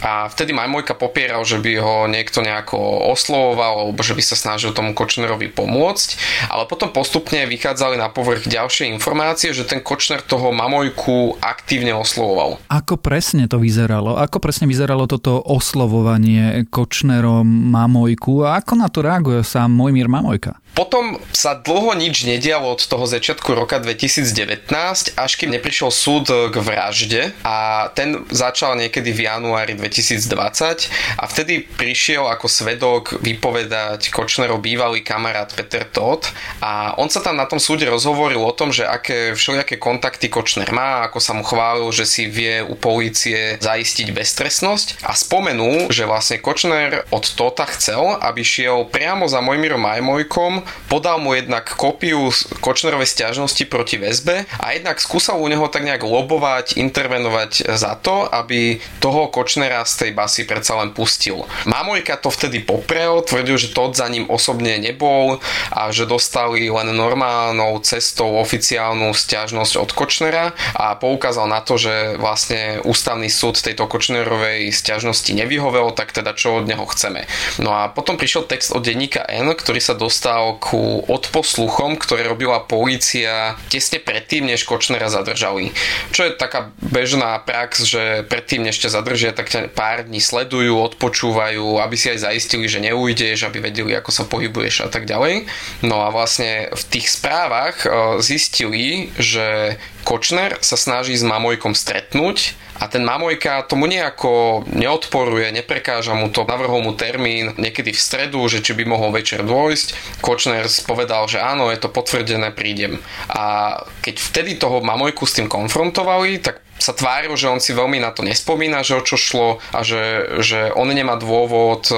a 0.03 0.27
vtedy 0.27 0.51
Majmojka 0.51 0.99
popieral, 0.99 1.47
že 1.47 1.63
by 1.63 1.71
ho 1.79 1.95
niekto 2.11 2.43
nejako 2.43 2.75
oslovoval 3.15 3.87
alebo 3.87 4.03
že 4.03 4.11
by 4.11 4.23
sa 4.23 4.35
snažil 4.35 4.75
tomu 4.75 4.91
Kočnerovi 4.91 5.47
pomôcť, 5.47 6.09
ale 6.51 6.67
potom 6.67 6.91
postupne 6.91 7.47
vychádzali 7.47 7.95
na 7.95 8.11
povrch 8.11 8.43
ďalšie 8.43 8.91
informácie, 8.91 9.55
že 9.55 9.63
ten 9.63 9.79
Kočner 9.79 10.19
toho 10.19 10.51
Mamojku 10.51 11.39
aktívne 11.39 11.95
oslovoval. 11.95 12.59
Ako 12.67 12.99
presne 12.99 13.47
to 13.47 13.63
vyzeralo? 13.63 14.19
Ako 14.19 14.43
presne 14.43 14.67
vyzeralo 14.67 15.07
toto 15.07 15.39
oslovovanie 15.39 16.67
Kočnerom 16.67 17.47
Mamojku 17.47 18.43
a 18.43 18.59
ako 18.59 18.73
na 18.75 18.91
to 18.91 18.99
reaguje 18.99 19.39
sám 19.47 19.71
Mojmír 19.71 20.11
Mamojka? 20.11 20.59
Potom 20.73 21.21
sa 21.29 21.53
dlho 21.53 21.93
nič 21.93 22.25
nedialo 22.25 22.73
od 22.73 22.81
toho 22.81 23.05
začiatku 23.05 23.45
roka 23.53 23.77
2019, 23.77 24.73
až 25.13 25.31
kým 25.37 25.53
neprišiel 25.53 25.93
súd 25.93 26.33
k 26.33 26.55
vražde 26.57 27.29
a 27.45 27.87
ten 27.93 28.25
začal 28.33 28.73
niekedy 28.81 29.13
v 29.13 29.29
januári 29.29 29.77
2020 29.93 31.21
a 31.21 31.23
vtedy 31.29 31.61
prišiel 31.61 32.25
ako 32.25 32.49
svedok 32.49 33.21
vypovedať 33.21 34.09
Kočnerov 34.09 34.59
bývalý 34.59 35.05
kamarát 35.05 35.53
Peter 35.53 35.85
Todd 35.85 36.25
a 36.59 36.97
on 36.97 37.13
sa 37.13 37.21
tam 37.21 37.37
na 37.37 37.45
tom 37.45 37.61
súde 37.61 37.85
rozhovoril 37.85 38.41
o 38.41 38.55
tom, 38.57 38.73
že 38.73 38.89
aké 38.89 39.37
všelijaké 39.37 39.77
kontakty 39.77 40.33
Kočner 40.33 40.73
má, 40.73 41.05
ako 41.05 41.21
sa 41.21 41.37
mu 41.37 41.45
chválil, 41.45 41.85
že 41.93 42.09
si 42.09 42.25
vie 42.25 42.65
u 42.65 42.73
polície 42.73 43.61
zaistiť 43.61 44.09
beztresnosť 44.09 45.05
a 45.05 45.13
spomenul, 45.13 45.93
že 45.93 46.09
vlastne 46.09 46.41
Kočner 46.41 47.05
od 47.13 47.25
Tota 47.37 47.69
chcel, 47.69 48.17
aby 48.17 48.41
šiel 48.41 48.89
priamo 48.89 49.29
za 49.29 49.39
Mojmirom 49.43 49.83
Majmojkom 49.83 50.65
podal 50.89 51.21
mu 51.21 51.37
jednak 51.37 51.69
kópiu 51.77 52.33
Kočnerovej 52.63 53.05
stiažnosti 53.05 53.63
proti 53.69 54.01
väzbe 54.01 54.49
a 54.57 54.73
jednak 54.73 54.97
skúsal 54.97 55.37
u 55.37 55.47
neho 55.51 55.67
tak 55.69 55.85
nejak 55.85 56.01
lobovať, 56.01 56.79
intervenovať 56.79 57.75
za 57.75 57.99
to, 57.99 58.25
aby 58.25 58.79
toho 58.97 59.29
Kočnera 59.29 59.82
z 59.83 60.07
tej 60.07 60.11
basy 60.15 60.43
predsa 60.47 60.79
len 60.79 60.95
pustil. 60.95 61.45
Mamojka 61.67 62.19
to 62.19 62.31
vtedy 62.31 62.63
poprel, 62.63 63.21
tvrdil, 63.23 63.55
že 63.59 63.71
Todd 63.75 63.95
za 63.95 64.07
ním 64.07 64.27
osobne 64.31 64.79
nebol 64.79 65.43
a 65.71 65.91
že 65.91 66.09
dostali 66.09 66.67
len 66.67 66.89
normálnou 66.95 67.79
cestou 67.83 68.39
oficiálnu 68.39 69.11
stiažnosť 69.13 69.73
od 69.79 69.89
Kočnera 69.91 70.55
a 70.75 70.95
poukázal 70.95 71.47
na 71.51 71.59
to, 71.59 71.75
že 71.75 72.15
vlastne 72.17 72.79
ústavný 72.87 73.27
súd 73.27 73.59
tejto 73.59 73.85
Kočnerovej 73.89 74.71
stiažnosti 74.71 75.29
nevyhovel, 75.35 75.91
tak 75.91 76.15
teda 76.15 76.33
čo 76.33 76.61
od 76.61 76.65
neho 76.65 76.85
chceme. 76.87 77.27
No 77.59 77.75
a 77.75 77.91
potom 77.91 78.15
prišiel 78.15 78.47
text 78.47 78.71
od 78.71 78.85
denníka 78.85 79.25
N, 79.27 79.51
ktorý 79.53 79.81
sa 79.81 79.97
dostal 79.97 80.57
ku 80.61 81.03
odposluchom, 81.07 81.97
ktoré 81.99 82.25
robila 82.25 82.61
polícia 82.63 83.59
tesne 83.67 83.99
predtým, 83.99 84.47
než 84.47 84.63
Kočnera 84.63 85.09
zadržali. 85.09 85.73
Čo 86.13 86.29
je 86.29 86.37
taká 86.37 86.71
bežná 86.79 87.41
prax, 87.41 87.83
že 87.83 88.23
predtým, 88.29 88.63
než 88.63 88.79
ťa 88.79 88.89
zadržia, 89.01 89.31
tak 89.33 89.49
ťa 89.49 89.72
pár 89.73 90.05
dní 90.05 90.21
sledujú, 90.21 90.77
odpočúvajú, 90.79 91.81
aby 91.81 91.95
si 91.97 92.13
aj 92.13 92.29
zaistili, 92.29 92.69
že 92.69 92.79
neujdeš, 92.79 93.49
aby 93.49 93.59
vedeli, 93.59 93.97
ako 93.97 94.09
sa 94.13 94.23
pohybuješ 94.29 94.85
a 94.85 94.89
tak 94.89 95.09
ďalej. 95.09 95.49
No 95.81 96.05
a 96.05 96.13
vlastne 96.13 96.69
v 96.71 96.83
tých 96.93 97.09
správach 97.09 97.83
e, 97.83 97.89
zistili, 98.21 99.09
že 99.17 99.77
Kočner 100.03 100.59
sa 100.59 100.75
snaží 100.75 101.15
s 101.15 101.23
Mamojkom 101.23 101.71
stretnúť 101.71 102.59
a 102.83 102.91
ten 102.91 103.07
Mamojka 103.07 103.63
tomu 103.69 103.87
nejako 103.87 104.63
neodporuje, 104.67 105.55
neprekáža 105.55 106.11
mu 106.11 106.27
to, 106.27 106.43
navrhol 106.43 106.83
mu 106.83 106.91
termín 106.91 107.55
niekedy 107.55 107.95
v 107.95 108.03
stredu, 108.03 108.43
že 108.51 108.59
či 108.59 108.75
by 108.75 108.83
mohol 108.83 109.15
večer 109.15 109.47
dôjsť. 109.47 110.19
Kočner 110.19 110.67
povedal, 110.83 111.23
že 111.31 111.39
áno, 111.39 111.71
je 111.71 111.79
to 111.79 111.87
potvrdené, 111.87 112.51
prídem. 112.51 112.99
A 113.31 113.77
keď 114.03 114.15
vtedy 114.19 114.51
toho 114.59 114.83
Mamojku 114.83 115.23
s 115.23 115.39
tým 115.39 115.47
konfrontovali, 115.47 116.43
tak 116.43 116.63
sa 116.83 116.91
tváril, 116.91 117.31
že 117.39 117.47
on 117.47 117.63
si 117.63 117.71
veľmi 117.71 118.03
na 118.03 118.11
to 118.11 118.27
nespomína, 118.27 118.83
že 118.83 118.99
o 118.99 119.05
čo 119.05 119.15
šlo 119.15 119.63
a 119.71 119.87
že, 119.87 120.35
že 120.43 120.67
on 120.75 120.91
nemá 120.91 121.15
dôvod 121.15 121.87
e, 121.87 121.95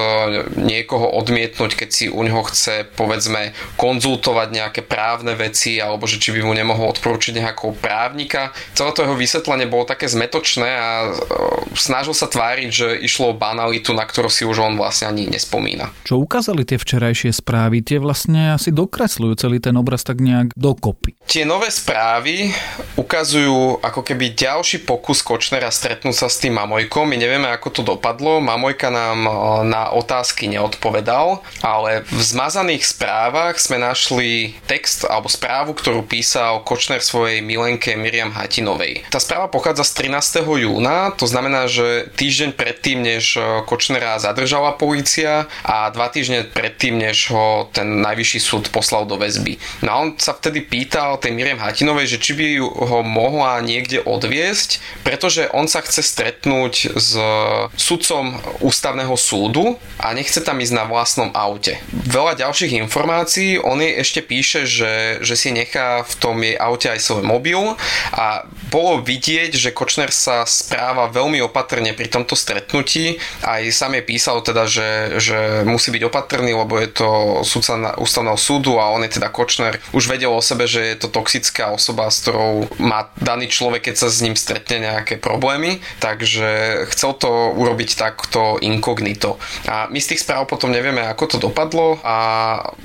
niekoho 0.54 1.10
odmietnúť, 1.16 1.74
keď 1.74 1.88
si 1.90 2.04
u 2.06 2.22
neho 2.22 2.38
chce 2.46 2.86
povedzme 2.94 3.50
konzultovať 3.74 4.48
nejaké 4.54 4.80
právne 4.86 5.34
veci 5.34 5.82
alebo 5.82 6.06
že 6.06 6.22
či 6.22 6.30
by 6.38 6.46
mu 6.46 6.54
nemohol 6.54 6.94
odporúčiť 6.94 7.34
nejakého 7.42 7.74
právnika. 7.96 8.52
Celé 8.76 8.92
to 8.92 9.08
jeho 9.08 9.16
vysvetlenie 9.16 9.64
bolo 9.72 9.88
také 9.88 10.04
zmetočné 10.04 10.68
a 10.68 10.90
e, 11.08 11.10
snažil 11.72 12.12
sa 12.12 12.28
tváriť, 12.28 12.68
že 12.68 12.88
išlo 13.00 13.32
o 13.32 13.38
banalitu, 13.38 13.96
na 13.96 14.04
ktorú 14.04 14.28
si 14.28 14.44
už 14.44 14.60
on 14.60 14.76
vlastne 14.76 15.08
ani 15.08 15.32
nespomína. 15.32 15.88
Čo 16.04 16.20
ukázali 16.20 16.68
tie 16.68 16.76
včerajšie 16.76 17.32
správy? 17.32 17.80
Tie 17.80 17.96
vlastne 17.96 18.52
asi 18.52 18.68
dokresľujú 18.68 19.34
celý 19.40 19.64
ten 19.64 19.72
obraz 19.80 20.04
tak 20.04 20.20
nejak 20.20 20.52
dokopy. 20.52 21.16
Tie 21.24 21.48
nové 21.48 21.72
správy 21.72 22.52
ukazujú 23.00 23.80
ako 23.80 24.04
keby 24.04 24.36
ďalší 24.36 24.84
pokus 24.84 25.24
Kočnera 25.24 25.72
stretnúť 25.72 26.12
sa 26.12 26.28
s 26.28 26.36
tým 26.36 26.52
Mamojkom. 26.60 27.08
My 27.08 27.16
nevieme, 27.16 27.48
ako 27.48 27.80
to 27.80 27.82
dopadlo. 27.82 28.44
Mamojka 28.44 28.92
nám 28.92 29.18
e, 29.24 29.32
na 29.72 29.88
otázky 29.96 30.52
neodpovedal, 30.52 31.40
ale 31.64 32.04
v 32.04 32.20
zmazaných 32.20 32.84
správach 32.84 33.56
sme 33.56 33.80
našli 33.80 34.52
text 34.68 35.08
alebo 35.08 35.32
správu, 35.32 35.72
ktorú 35.72 36.04
písal 36.04 36.60
Kočner 36.66 37.00
svojej 37.00 37.38
milenke 37.46 37.85
Miriam 37.94 38.34
Hatinovej. 38.34 39.06
Tá 39.14 39.22
správa 39.22 39.46
pochádza 39.46 39.86
z 39.86 40.10
13. 40.10 40.42
júna, 40.42 41.14
to 41.14 41.30
znamená, 41.30 41.70
že 41.70 42.10
týždeň 42.18 42.58
predtým, 42.58 42.98
než 43.06 43.38
e, 43.38 43.62
Kočnera 43.62 44.18
zadržala 44.18 44.74
polícia 44.74 45.46
a 45.62 45.86
dva 45.94 46.10
týždne 46.10 46.42
predtým, 46.50 46.98
než 46.98 47.30
ho 47.30 47.70
ten 47.70 48.02
najvyšší 48.02 48.40
súd 48.42 48.64
poslal 48.74 49.06
do 49.06 49.14
väzby. 49.14 49.62
No 49.86 49.88
a 49.94 49.96
on 50.02 50.08
sa 50.18 50.34
vtedy 50.34 50.66
pýtal 50.66 51.22
tej 51.22 51.30
Miriam 51.36 51.62
Hatinovej, 51.62 52.18
že 52.18 52.22
či 52.22 52.32
by 52.34 52.46
ho 52.66 53.06
mohla 53.06 53.62
niekde 53.62 54.02
odviesť 54.02 54.96
pretože 55.04 55.46
on 55.52 55.68
sa 55.70 55.84
chce 55.84 56.02
stretnúť 56.02 56.98
s 56.98 57.14
sudcom 57.78 58.34
ústavného 58.58 59.14
súdu 59.14 59.78
a 60.00 60.10
nechce 60.16 60.42
tam 60.42 60.58
ísť 60.58 60.74
na 60.74 60.84
vlastnom 60.88 61.30
aute. 61.30 61.78
Veľa 61.92 62.42
ďalších 62.42 62.74
informácií, 62.82 63.60
on 63.60 63.78
jej 63.78 63.94
ešte 64.00 64.20
píše, 64.24 64.66
že, 64.66 65.22
že 65.22 65.34
si 65.38 65.52
nechá 65.52 66.02
v 66.02 66.14
tom 66.18 66.42
jej 66.42 66.56
aute 66.56 66.90
aj 66.90 67.00
svoj 67.02 67.22
mobil 67.22 67.75
a 68.12 68.44
bolo 68.72 69.00
vidieť, 69.00 69.54
že 69.54 69.74
Kočner 69.76 70.10
sa 70.10 70.42
správa 70.44 71.08
veľmi 71.10 71.40
opatrne 71.44 71.92
pri 71.92 72.10
tomto 72.10 72.34
stretnutí. 72.34 73.18
Aj 73.44 73.62
sám 73.70 73.98
je 73.98 74.02
písal 74.02 74.42
teda, 74.42 74.66
že, 74.66 75.20
že 75.20 75.38
musí 75.64 75.94
byť 75.94 76.02
opatrný, 76.08 76.52
lebo 76.52 76.78
je 76.80 76.90
to 76.90 77.08
sudca 77.42 77.96
ústavného 77.98 78.38
súdu 78.38 78.78
a 78.78 78.92
on 78.92 79.04
je 79.06 79.16
teda 79.20 79.30
Kočner 79.30 79.78
už 79.92 80.08
vedel 80.10 80.32
o 80.32 80.42
sebe, 80.44 80.68
že 80.68 80.94
je 80.94 80.96
to 80.96 81.08
toxická 81.12 81.72
osoba, 81.72 82.10
s 82.10 82.26
ktorou 82.26 82.68
má 82.82 83.10
daný 83.18 83.50
človek, 83.50 83.90
keď 83.90 83.94
sa 83.96 84.08
s 84.10 84.22
ním 84.22 84.34
stretne 84.38 84.82
nejaké 84.82 85.18
problémy, 85.20 85.80
takže 85.98 86.82
chcel 86.92 87.16
to 87.16 87.52
urobiť 87.56 87.98
takto 87.98 88.60
inkognito. 88.62 89.38
A 89.66 89.88
my 89.90 89.98
z 89.98 90.14
tých 90.14 90.22
správ 90.22 90.46
potom 90.46 90.70
nevieme, 90.70 91.02
ako 91.06 91.36
to 91.36 91.38
dopadlo 91.42 91.98
a 92.02 92.16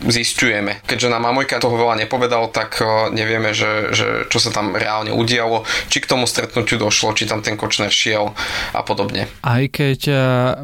zistujeme. 0.08 0.82
Keďže 0.86 1.12
nám 1.12 1.30
Mamojka 1.30 1.62
toho 1.62 1.78
veľa 1.78 2.02
nepovedal, 2.02 2.50
tak 2.50 2.82
e, 2.82 3.14
nevieme, 3.14 3.54
že, 3.54 3.94
že 3.94 4.08
čo 4.28 4.42
sa 4.42 4.50
tam 4.50 4.74
reálne 4.82 5.14
udialo, 5.14 5.64
či 5.88 6.02
k 6.02 6.10
tomu 6.10 6.26
stretnutiu 6.26 6.82
došlo, 6.82 7.14
či 7.14 7.30
tam 7.30 7.46
ten 7.46 7.54
Kočner 7.56 7.94
šiel 7.94 8.34
a 8.74 8.82
podobne. 8.82 9.30
Aj 9.46 9.64
keď 9.70 10.00
e, 10.10 10.16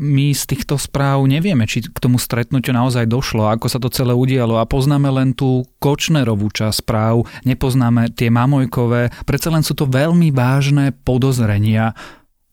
my 0.02 0.34
z 0.34 0.44
týchto 0.50 0.82
správ 0.82 1.22
nevieme, 1.30 1.70
či 1.70 1.86
k 1.86 1.98
tomu 2.02 2.18
stretnutiu 2.18 2.74
naozaj 2.74 3.06
došlo, 3.06 3.48
ako 3.54 3.68
sa 3.70 3.78
to 3.78 3.94
celé 3.94 4.18
udialo 4.18 4.58
a 4.58 4.66
poznáme 4.66 5.08
len 5.14 5.38
tú 5.38 5.70
Kočnerovú 5.78 6.50
časť 6.50 6.82
správ, 6.82 7.30
nepoznáme 7.46 8.10
tie 8.18 8.34
Mamojkové, 8.34 9.14
predsa 9.30 9.54
len 9.54 9.62
sú 9.62 9.78
to 9.78 9.86
veľmi 9.86 10.34
vážne 10.34 10.92
podozrenia. 11.06 11.94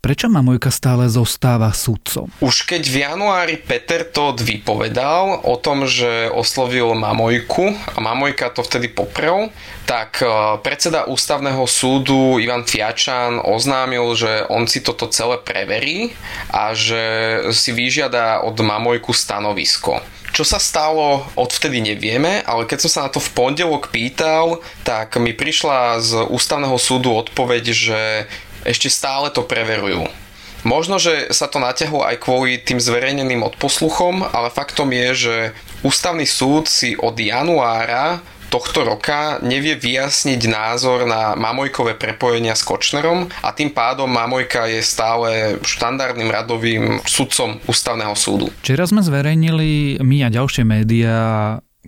Prečo 0.04 0.28
Mamojka 0.28 0.68
stále 0.68 1.08
zostáva 1.08 1.72
sudcom? 1.72 2.28
Už 2.44 2.68
keď 2.68 2.92
v 2.92 2.96
januári 3.08 3.56
Peter 3.56 4.04
Todd 4.04 4.36
vypovedal 4.36 5.40
o 5.48 5.56
tom, 5.56 5.88
že 5.88 6.28
oslovil 6.28 6.92
Mamojku 6.92 7.72
a 7.72 8.04
Mamojka 8.04 8.52
to 8.52 8.60
vtedy 8.60 8.92
poprel, 8.92 9.48
tak 9.88 10.20
e, 10.20 10.28
predseda 10.60 11.08
ústavného 11.08 11.64
súdu 11.64 12.36
Ivan 12.36 12.68
Fiačan 12.68 13.40
oznámil, 13.48 14.04
že 14.12 14.44
on 14.52 14.68
si 14.68 14.84
toto 14.84 15.08
celé 15.08 15.40
preverí 15.40 16.12
a 16.52 16.76
že 16.76 17.00
si 17.56 17.72
vyžiada 17.72 18.44
od 18.44 18.60
Mamojku 18.60 19.16
stanovisko. 19.16 20.04
Čo 20.36 20.44
sa 20.44 20.60
stalo, 20.60 21.24
odvtedy 21.32 21.80
nevieme, 21.80 22.44
ale 22.44 22.68
keď 22.68 22.84
som 22.84 22.90
sa 22.90 23.00
na 23.06 23.10
to 23.14 23.24
v 23.24 23.32
pondelok 23.38 23.88
pýtal, 23.88 24.60
tak 24.84 25.16
mi 25.16 25.32
prišla 25.32 26.02
z 26.02 26.28
ústavného 26.28 26.74
súdu 26.76 27.14
odpoveď, 27.14 27.64
že 27.70 28.00
ešte 28.64 28.88
stále 28.90 29.30
to 29.30 29.44
preverujú. 29.44 30.08
Možno, 30.64 30.96
že 30.96 31.28
sa 31.28 31.44
to 31.44 31.60
natiahlo 31.60 32.00
aj 32.00 32.24
kvôli 32.24 32.56
tým 32.56 32.80
zverejneným 32.80 33.44
odposluchom, 33.44 34.24
ale 34.24 34.48
faktom 34.48 34.88
je, 34.96 35.08
že 35.12 35.36
ústavný 35.84 36.24
súd 36.24 36.72
si 36.72 36.96
od 36.96 37.12
januára 37.12 38.24
tohto 38.48 38.86
roka 38.86 39.42
nevie 39.42 39.74
vyjasniť 39.74 40.40
názor 40.46 41.10
na 41.10 41.34
Mamojkové 41.34 41.98
prepojenia 41.98 42.54
s 42.54 42.62
Kočnerom 42.62 43.26
a 43.42 43.50
tým 43.50 43.74
pádom 43.74 44.06
Mamojka 44.06 44.70
je 44.70 44.78
stále 44.78 45.58
štandardným 45.66 46.30
radovým 46.30 47.02
sudcom 47.02 47.58
ústavného 47.66 48.14
súdu. 48.14 48.54
Včera 48.62 48.86
sme 48.86 49.02
zverejnili 49.02 49.98
my 49.98 50.16
a 50.22 50.28
ďalšie 50.30 50.62
médiá 50.62 51.18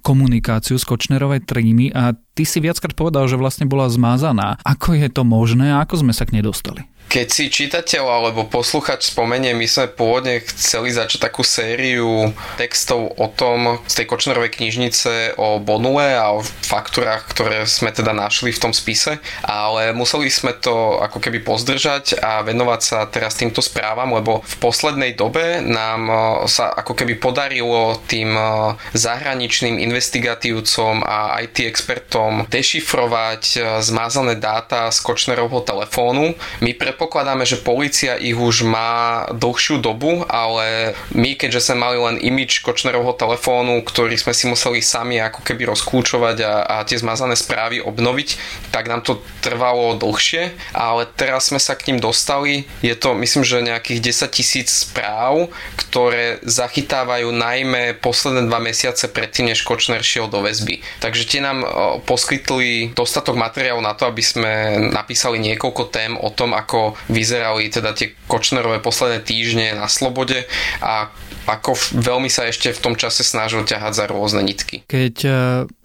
komunikáciu 0.06 0.78
z 0.78 0.86
Kočnerovej 0.86 1.42
trímy 1.42 1.90
a 1.90 2.14
ty 2.14 2.46
si 2.46 2.62
viackrát 2.62 2.94
povedal, 2.94 3.26
že 3.26 3.34
vlastne 3.34 3.66
bola 3.66 3.90
zmázaná. 3.90 4.62
Ako 4.62 4.94
je 4.94 5.10
to 5.10 5.26
možné 5.26 5.74
a 5.74 5.82
ako 5.82 6.06
sme 6.06 6.14
sa 6.14 6.22
k 6.22 6.38
nej 6.38 6.46
dostali? 6.46 6.86
Keď 7.06 7.26
si 7.30 7.46
čitateľ 7.46 8.02
alebo 8.02 8.50
posluchač 8.50 9.14
spomenie, 9.14 9.54
my 9.54 9.70
sme 9.70 9.86
pôvodne 9.86 10.42
chceli 10.42 10.90
začať 10.90 11.22
takú 11.22 11.46
sériu 11.46 12.34
textov 12.58 13.14
o 13.14 13.30
tom 13.30 13.78
z 13.86 14.02
tej 14.02 14.06
Kočnerovej 14.10 14.50
knižnice 14.58 15.38
o 15.38 15.62
Bonule 15.62 16.18
a 16.18 16.34
o 16.34 16.42
faktúrach, 16.42 17.30
ktoré 17.30 17.62
sme 17.70 17.94
teda 17.94 18.10
našli 18.10 18.50
v 18.50 18.58
tom 18.58 18.72
spise, 18.74 19.22
ale 19.46 19.94
museli 19.94 20.26
sme 20.26 20.50
to 20.58 20.98
ako 20.98 21.22
keby 21.22 21.46
pozdržať 21.46 22.18
a 22.18 22.42
venovať 22.42 22.80
sa 22.82 22.98
teraz 23.06 23.38
týmto 23.38 23.62
správam, 23.62 24.10
lebo 24.10 24.42
v 24.42 24.54
poslednej 24.58 25.14
dobe 25.14 25.62
nám 25.62 26.10
e, 26.10 26.14
sa 26.50 26.74
ako 26.74 26.98
keby 26.98 27.22
podarilo 27.22 28.02
tým 28.10 28.34
e, 28.34 28.74
zahraničným 28.98 29.78
investigatívcom 29.78 31.06
a 31.06 31.38
IT 31.46 31.62
expertom 31.70 32.50
dešifrovať 32.50 33.42
e, 33.54 33.58
zmázané 33.78 34.34
dáta 34.42 34.90
z 34.90 34.98
Kočnerovho 35.06 35.62
telefónu. 35.62 36.34
My 36.58 36.74
pre 36.74 36.95
predpokladáme, 36.96 37.44
že 37.44 37.60
policia 37.60 38.16
ich 38.16 38.32
už 38.32 38.64
má 38.64 39.28
dlhšiu 39.36 39.84
dobu, 39.84 40.24
ale 40.32 40.96
my, 41.12 41.36
keďže 41.36 41.68
sme 41.68 41.84
mali 41.84 42.00
len 42.00 42.16
imič 42.16 42.64
Kočnerovho 42.64 43.12
telefónu, 43.12 43.84
ktorý 43.84 44.16
sme 44.16 44.32
si 44.32 44.48
museli 44.48 44.80
sami 44.80 45.20
ako 45.20 45.44
keby 45.44 45.68
rozkľúčovať 45.68 46.36
a, 46.40 46.54
a 46.64 46.76
tie 46.88 46.96
zmazané 46.96 47.36
správy 47.36 47.84
obnoviť, 47.84 48.40
tak 48.72 48.88
nám 48.88 49.04
to 49.04 49.20
trvalo 49.44 49.92
dlhšie, 50.00 50.56
ale 50.72 51.04
teraz 51.20 51.52
sme 51.52 51.60
sa 51.60 51.76
k 51.76 51.92
ním 51.92 52.00
dostali. 52.00 52.64
Je 52.80 52.96
to, 52.96 53.12
myslím, 53.12 53.44
že 53.44 53.60
nejakých 53.60 54.00
10 54.32 54.32
tisíc 54.32 54.68
správ, 54.72 55.52
ktoré 55.76 56.40
zachytávajú 56.48 57.28
najmä 57.28 58.00
posledné 58.00 58.48
dva 58.48 58.56
mesiace 58.56 59.04
predtým, 59.12 59.52
než 59.52 59.68
Kočner 59.68 60.00
šiel 60.00 60.32
do 60.32 60.40
väzby. 60.40 60.80
Takže 61.04 61.28
tie 61.28 61.44
nám 61.44 61.60
poskytli 62.08 62.96
dostatok 62.96 63.36
materiálu 63.36 63.84
na 63.84 63.92
to, 63.92 64.08
aby 64.08 64.24
sme 64.24 64.52
napísali 64.96 65.36
niekoľko 65.44 65.92
tém 65.92 66.16
o 66.16 66.32
tom, 66.32 66.56
ako 66.56 66.85
vyzerali 67.08 67.72
teda 67.72 67.96
tie 67.96 68.14
Kočnerové 68.30 68.78
posledné 68.78 69.24
týždne 69.24 69.74
na 69.74 69.90
slobode 69.90 70.46
a 70.78 71.10
ako 71.46 71.78
veľmi 71.94 72.26
sa 72.26 72.50
ešte 72.50 72.74
v 72.74 72.82
tom 72.82 72.94
čase 72.98 73.22
snažil 73.22 73.62
ťahať 73.62 73.92
za 73.94 74.04
rôzne 74.10 74.42
nitky. 74.42 74.82
Keď 74.90 75.16
e, 75.22 75.30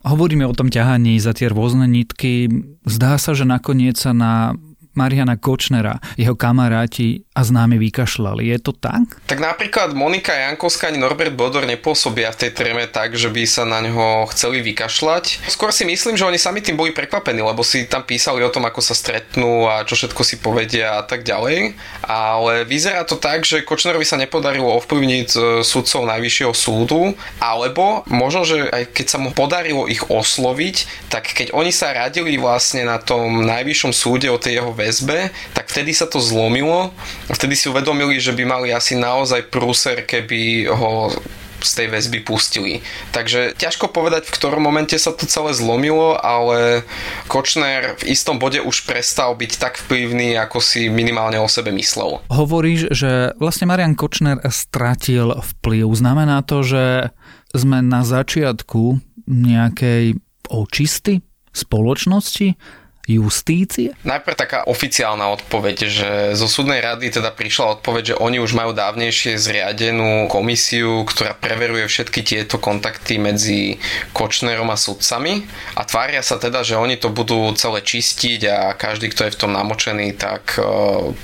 hovoríme 0.05 0.45
o 0.49 0.57
tom 0.57 0.73
ťahaní 0.73 1.21
za 1.21 1.37
tie 1.37 1.53
rôzne 1.53 1.85
nitky, 1.85 2.49
zdá 2.89 3.21
sa, 3.21 3.37
že 3.37 3.45
nakoniec 3.45 3.95
sa 3.95 4.11
na 4.11 4.57
Mariana 4.93 5.39
Kočnera, 5.39 6.03
jeho 6.19 6.35
kamaráti 6.35 7.23
a 7.31 7.47
známi 7.47 7.79
vykašľali. 7.79 8.51
Je 8.51 8.59
to 8.59 8.75
tak? 8.75 9.23
Tak 9.23 9.39
napríklad 9.39 9.95
Monika 9.95 10.35
Jankovská 10.35 10.91
ani 10.91 10.99
Norbert 10.99 11.31
Bodor 11.31 11.63
nepôsobia 11.63 12.27
v 12.35 12.47
tej 12.47 12.51
tréme 12.51 12.83
tak, 12.91 13.15
že 13.15 13.31
by 13.31 13.43
sa 13.47 13.63
na 13.63 13.79
ňo 13.79 14.27
chceli 14.35 14.59
vykašľať. 14.59 15.47
Skôr 15.47 15.71
si 15.71 15.87
myslím, 15.87 16.19
že 16.19 16.27
oni 16.27 16.35
sami 16.35 16.59
tým 16.59 16.75
boli 16.75 16.91
prekvapení, 16.91 17.39
lebo 17.39 17.63
si 17.63 17.87
tam 17.87 18.03
písali 18.03 18.43
o 18.43 18.51
tom, 18.51 18.67
ako 18.67 18.83
sa 18.83 18.91
stretnú 18.91 19.71
a 19.71 19.87
čo 19.87 19.95
všetko 19.95 20.21
si 20.27 20.43
povedia 20.43 20.99
a 20.99 21.03
tak 21.07 21.23
ďalej. 21.23 21.79
Ale 22.03 22.67
vyzerá 22.67 23.07
to 23.07 23.15
tak, 23.15 23.47
že 23.47 23.63
Kočnerovi 23.63 24.03
sa 24.03 24.19
nepodarilo 24.19 24.67
ovplyvniť 24.83 25.29
e, 25.31 25.39
sudcov 25.63 26.03
Najvyššieho 26.03 26.51
súdu, 26.51 27.15
alebo 27.39 28.03
možno, 28.11 28.43
že 28.43 28.67
aj 28.67 28.91
keď 28.91 29.05
sa 29.07 29.17
mu 29.23 29.31
podarilo 29.31 29.87
ich 29.87 30.03
osloviť, 30.11 31.07
tak 31.07 31.31
keď 31.31 31.55
oni 31.55 31.71
sa 31.71 31.95
radili 31.95 32.35
vlastne 32.35 32.83
na 32.83 32.99
tom 32.99 33.47
Najvyššom 33.47 33.95
súde 33.95 34.27
o 34.27 34.35
tej 34.35 34.59
jeho 34.59 34.75
väzbe, 34.81 35.29
tak 35.53 35.69
vtedy 35.69 35.93
sa 35.93 36.09
to 36.09 36.17
zlomilo 36.17 36.89
a 37.29 37.31
vtedy 37.37 37.53
si 37.53 37.69
uvedomili, 37.69 38.17
že 38.17 38.33
by 38.33 38.43
mali 38.49 38.73
asi 38.73 38.97
naozaj 38.97 39.53
prúser, 39.53 40.01
keby 40.09 40.65
ho 40.73 41.13
z 41.61 41.71
tej 41.77 41.87
väzby 41.93 42.19
pustili. 42.25 42.81
Takže 43.13 43.53
ťažko 43.53 43.93
povedať, 43.93 44.27
v 44.27 44.35
ktorom 44.35 44.65
momente 44.65 44.97
sa 44.97 45.13
to 45.13 45.29
celé 45.29 45.53
zlomilo, 45.53 46.17
ale 46.17 46.81
Kočner 47.29 48.01
v 48.01 48.11
istom 48.11 48.41
bode 48.41 48.57
už 48.59 48.89
prestal 48.89 49.37
byť 49.37 49.51
tak 49.61 49.77
vplyvný, 49.85 50.35
ako 50.41 50.57
si 50.57 50.89
minimálne 50.89 51.37
o 51.37 51.45
sebe 51.45 51.69
myslel. 51.77 52.25
Hovoríš, 52.33 52.91
že 52.91 53.37
vlastne 53.37 53.69
Marian 53.69 53.93
Kočner 53.93 54.41
stratil 54.49 55.37
vplyv. 55.37 55.85
Znamená 55.93 56.41
to, 56.41 56.65
že 56.65 57.13
sme 57.53 57.85
na 57.85 58.01
začiatku 58.01 58.97
nejakej 59.29 60.17
očisty 60.49 61.21
spoločnosti? 61.53 62.57
Justície? 63.09 63.97
Najprv 64.05 64.35
taká 64.37 64.59
oficiálna 64.69 65.29
odpoveď, 65.33 65.77
že 65.89 66.09
zo 66.37 66.45
súdnej 66.45 66.81
rady 66.81 67.09
teda 67.09 67.33
prišla 67.33 67.81
odpoveď, 67.81 68.13
že 68.13 68.19
oni 68.19 68.37
už 68.37 68.53
majú 68.53 68.71
dávnejšie 68.71 69.37
zriadenú 69.37 70.29
komisiu, 70.29 71.03
ktorá 71.05 71.33
preveruje 71.33 71.89
všetky 71.89 72.21
tieto 72.21 72.61
kontakty 72.61 73.17
medzi 73.17 73.81
Kočnerom 74.13 74.69
a 74.69 74.77
sudcami 74.77 75.45
a 75.75 75.81
tvária 75.83 76.21
sa 76.21 76.37
teda, 76.37 76.61
že 76.61 76.77
oni 76.77 76.97
to 76.97 77.09
budú 77.09 77.51
celé 77.57 77.81
čistiť 77.81 78.41
a 78.47 78.57
každý, 78.77 79.09
kto 79.09 79.27
je 79.27 79.33
v 79.35 79.39
tom 79.39 79.51
namočený, 79.51 80.15
tak 80.15 80.57
e, 80.57 80.63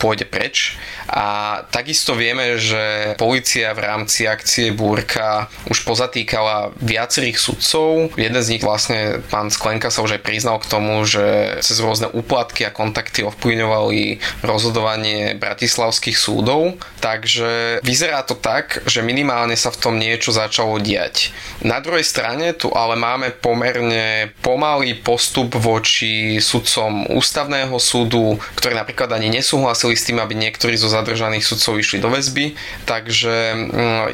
pôjde 0.01 0.25
preč. 0.25 0.75
A 1.07 1.63
takisto 1.71 2.13
vieme, 2.13 2.59
že 2.59 3.15
policia 3.15 3.71
v 3.71 3.83
rámci 3.87 4.27
akcie 4.27 4.75
Búrka 4.75 5.47
už 5.71 5.87
pozatýkala 5.87 6.75
viacerých 6.83 7.39
sudcov. 7.39 8.11
Jeden 8.19 8.41
z 8.43 8.51
nich 8.57 8.63
vlastne, 8.63 9.23
pán 9.31 9.47
Sklenka 9.47 9.87
sa 9.87 10.03
už 10.03 10.19
aj 10.19 10.25
priznal 10.27 10.59
k 10.59 10.67
tomu, 10.67 11.07
že 11.07 11.57
cez 11.63 11.79
rôzne 11.79 12.11
úplatky 12.11 12.67
a 12.67 12.75
kontakty 12.75 13.23
ovplyvňovali 13.23 14.19
rozhodovanie 14.43 15.39
bratislavských 15.39 16.19
súdov, 16.19 16.75
takže 16.99 17.79
vyzerá 17.87 18.27
to 18.27 18.35
tak, 18.35 18.83
že 18.83 18.99
minimálne 18.99 19.55
sa 19.55 19.71
v 19.71 19.79
tom 19.79 19.95
niečo 19.95 20.35
začalo 20.35 20.75
diať. 20.83 21.31
Na 21.63 21.79
druhej 21.79 22.03
strane 22.03 22.51
tu 22.51 22.67
ale 22.75 22.99
máme 22.99 23.31
pomerne 23.31 24.35
pomalý 24.43 24.99
postup 24.99 25.55
voči 25.55 26.37
sudcom 26.43 27.07
ústavného 27.15 27.73
súdu, 27.79 28.35
ktorí 28.59 28.75
napríklad 28.75 29.15
ani 29.15 29.31
nesúhlasili 29.31 29.95
s 29.95 30.05
tým, 30.05 30.19
aby 30.19 30.35
niektorí 30.35 30.75
zo 30.75 30.91
zadržaných 30.97 31.45
sudcov 31.45 31.77
išli 31.77 32.01
do 32.01 32.09
väzby, 32.09 32.57
takže 32.89 33.35
mm, 33.53 34.05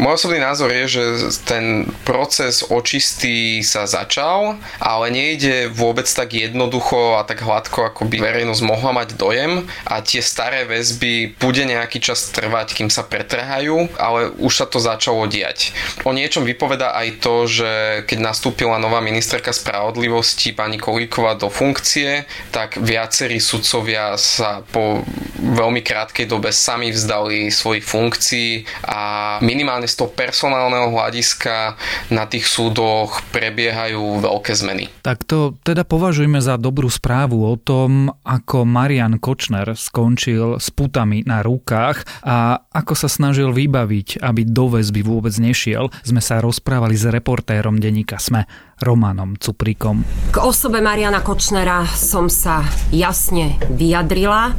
môj 0.00 0.14
osobný 0.16 0.40
názor 0.40 0.72
je, 0.72 0.84
že 1.00 1.04
ten 1.44 1.88
proces 2.08 2.64
očistý 2.66 3.60
sa 3.60 3.84
začal, 3.84 4.56
ale 4.80 5.06
nejde 5.12 5.68
vôbec 5.68 6.08
tak 6.08 6.32
jednoducho 6.32 7.20
a 7.20 7.26
tak 7.28 7.44
hladko, 7.44 7.92
ako 7.92 8.08
by 8.08 8.16
verejnosť 8.20 8.62
mohla 8.64 8.92
mať 9.04 9.18
dojem 9.20 9.68
a 9.84 10.00
tie 10.00 10.24
staré 10.24 10.64
väzby 10.64 11.36
bude 11.36 11.62
nejaký 11.66 12.00
čas 12.00 12.32
trvať, 12.32 12.72
kým 12.76 12.88
sa 12.88 13.04
pretrhajú, 13.04 13.90
ale 14.00 14.32
už 14.40 14.64
sa 14.64 14.66
to 14.66 14.80
začalo 14.80 15.26
diať. 15.26 15.74
O 16.06 16.14
niečom 16.14 16.46
vypoveda 16.46 16.96
aj 16.96 17.08
to, 17.20 17.34
že 17.50 17.70
keď 18.06 18.18
nastúpila 18.32 18.80
nová 18.80 19.02
ministerka 19.02 19.52
spravodlivosti 19.52 20.54
pani 20.54 20.78
Kolíková 20.80 21.36
do 21.36 21.52
funkcie, 21.52 22.24
tak 22.54 22.80
viacerí 22.80 23.42
sudcovia 23.42 24.14
sa 24.16 24.62
po 24.72 25.02
veľmi 25.40 25.80
krátkej 25.80 26.28
dobe 26.28 26.52
sami 26.52 26.92
vzdali 26.92 27.48
svojich 27.48 27.84
funkcií 27.84 28.64
a 28.84 29.00
minimálne 29.40 29.88
z 29.88 29.96
toho 29.96 30.12
personálneho 30.12 30.92
hľadiska 30.92 31.74
na 32.12 32.28
tých 32.28 32.44
súdoch 32.44 33.24
prebiehajú 33.32 34.20
veľké 34.20 34.52
zmeny. 34.52 34.92
Tak 35.00 35.24
to 35.24 35.56
teda 35.64 35.88
považujeme 35.88 36.38
za 36.38 36.60
dobrú 36.60 36.92
správu 36.92 37.42
o 37.42 37.56
tom, 37.56 38.12
ako 38.22 38.68
Marian 38.68 39.16
Kočner 39.16 39.72
skončil 39.74 40.60
s 40.60 40.68
putami 40.68 41.24
na 41.24 41.40
rukách 41.40 42.04
a 42.22 42.60
ako 42.70 42.92
sa 42.92 43.08
snažil 43.08 43.50
vybaviť, 43.50 44.20
aby 44.20 44.44
do 44.44 44.68
väzby 44.68 45.00
vôbec 45.00 45.32
nešiel, 45.40 45.88
sme 46.04 46.20
sa 46.20 46.38
rozprávali 46.44 46.94
s 46.94 47.08
reportérom 47.08 47.80
denníka 47.80 48.20
SME, 48.20 48.44
Romanom 48.80 49.36
Cuprikom. 49.36 50.04
K 50.32 50.36
osobe 50.40 50.80
Mariana 50.80 51.20
Kočnera 51.20 51.84
som 51.84 52.32
sa 52.32 52.64
jasne 52.88 53.60
vyjadrila 53.68 54.56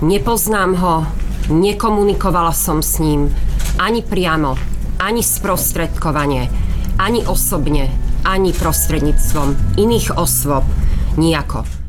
Nepoznám 0.00 0.74
ho, 0.80 1.04
nekomunikovala 1.52 2.56
som 2.56 2.80
s 2.80 3.04
ním 3.04 3.28
ani 3.76 4.00
priamo, 4.00 4.56
ani 4.96 5.20
sprostredkovanie, 5.20 6.48
ani 6.96 7.20
osobne, 7.28 7.92
ani 8.24 8.56
prostredníctvom 8.56 9.76
iných 9.76 10.16
osôb. 10.16 10.64
Nijako. 11.20 11.79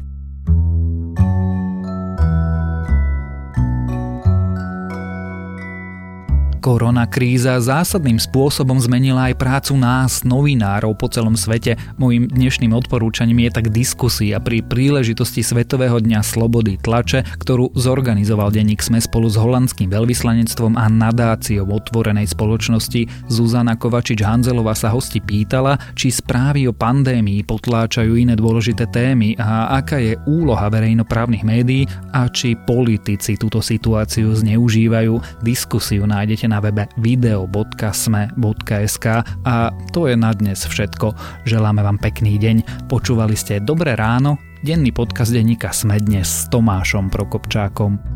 Korona 6.62 7.10
kríza 7.10 7.58
zásadným 7.58 8.22
spôsobom 8.22 8.78
zmenila 8.78 9.34
aj 9.34 9.42
prácu 9.42 9.74
nás, 9.82 10.22
novinárov 10.22 10.94
po 10.94 11.10
celom 11.10 11.34
svete. 11.34 11.74
Mojím 11.98 12.30
dnešným 12.30 12.78
odporúčaním 12.78 13.50
je 13.50 13.50
tak 13.50 13.74
diskusia 13.74 14.38
pri 14.38 14.62
príležitosti 14.62 15.42
Svetového 15.42 15.98
dňa 15.98 16.22
slobody 16.22 16.78
tlače, 16.78 17.26
ktorú 17.42 17.74
zorganizoval 17.74 18.54
denník 18.54 18.86
SME 18.86 19.02
spolu 19.02 19.34
s 19.34 19.42
holandským 19.42 19.90
veľvyslanectvom 19.90 20.78
a 20.78 20.86
nadáciou 20.86 21.66
otvorenej 21.66 22.30
spoločnosti. 22.30 23.10
Zuzana 23.26 23.74
Kovačič-Hanzelová 23.74 24.78
sa 24.78 24.94
hosti 24.94 25.18
pýtala, 25.18 25.82
či 25.98 26.14
správy 26.14 26.70
o 26.70 26.78
pandémii 26.78 27.42
potláčajú 27.42 28.14
iné 28.14 28.38
dôležité 28.38 28.86
témy 28.86 29.34
a 29.42 29.82
aká 29.82 29.98
je 29.98 30.14
úloha 30.30 30.70
verejnoprávnych 30.70 31.42
médií 31.42 31.90
a 32.14 32.30
či 32.30 32.54
politici 32.54 33.34
túto 33.34 33.66
situáciu 33.66 34.30
zneužívajú. 34.38 35.42
Diskusiu 35.42 36.06
nájdete 36.06 36.51
na 36.52 36.60
webe 36.60 36.92
video.sme.sk 37.00 39.06
a 39.48 39.56
to 39.96 40.12
je 40.12 40.20
na 40.20 40.36
dnes 40.36 40.60
všetko. 40.60 41.16
Želáme 41.48 41.80
vám 41.80 42.04
pekný 42.04 42.36
deň. 42.36 42.92
Počúvali 42.92 43.40
ste 43.40 43.64
Dobré 43.64 43.96
ráno, 43.96 44.36
denný 44.60 44.92
podcast 44.92 45.32
denníka 45.32 45.72
Sme 45.72 46.04
dnes 46.04 46.28
s 46.28 46.52
Tomášom 46.52 47.08
Prokopčákom. 47.08 48.11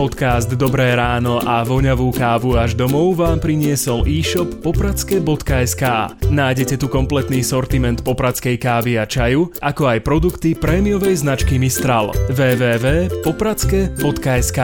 Podcast 0.00 0.48
Dobré 0.56 0.96
ráno 0.96 1.44
a 1.44 1.60
voňavú 1.60 2.08
kávu 2.08 2.56
až 2.56 2.72
domov 2.72 3.20
vám 3.20 3.36
priniesol 3.36 4.08
e-shop 4.08 4.64
popradske.sk. 4.64 5.84
Nájdete 6.24 6.80
tu 6.80 6.88
kompletný 6.88 7.44
sortiment 7.44 8.00
popradskej 8.00 8.56
kávy 8.56 8.96
a 8.96 9.04
čaju, 9.04 9.52
ako 9.60 9.92
aj 9.92 10.00
produkty 10.00 10.56
prémiovej 10.56 11.20
značky 11.20 11.60
Mistral. 11.60 12.16
www.popradske.sk 12.32 14.60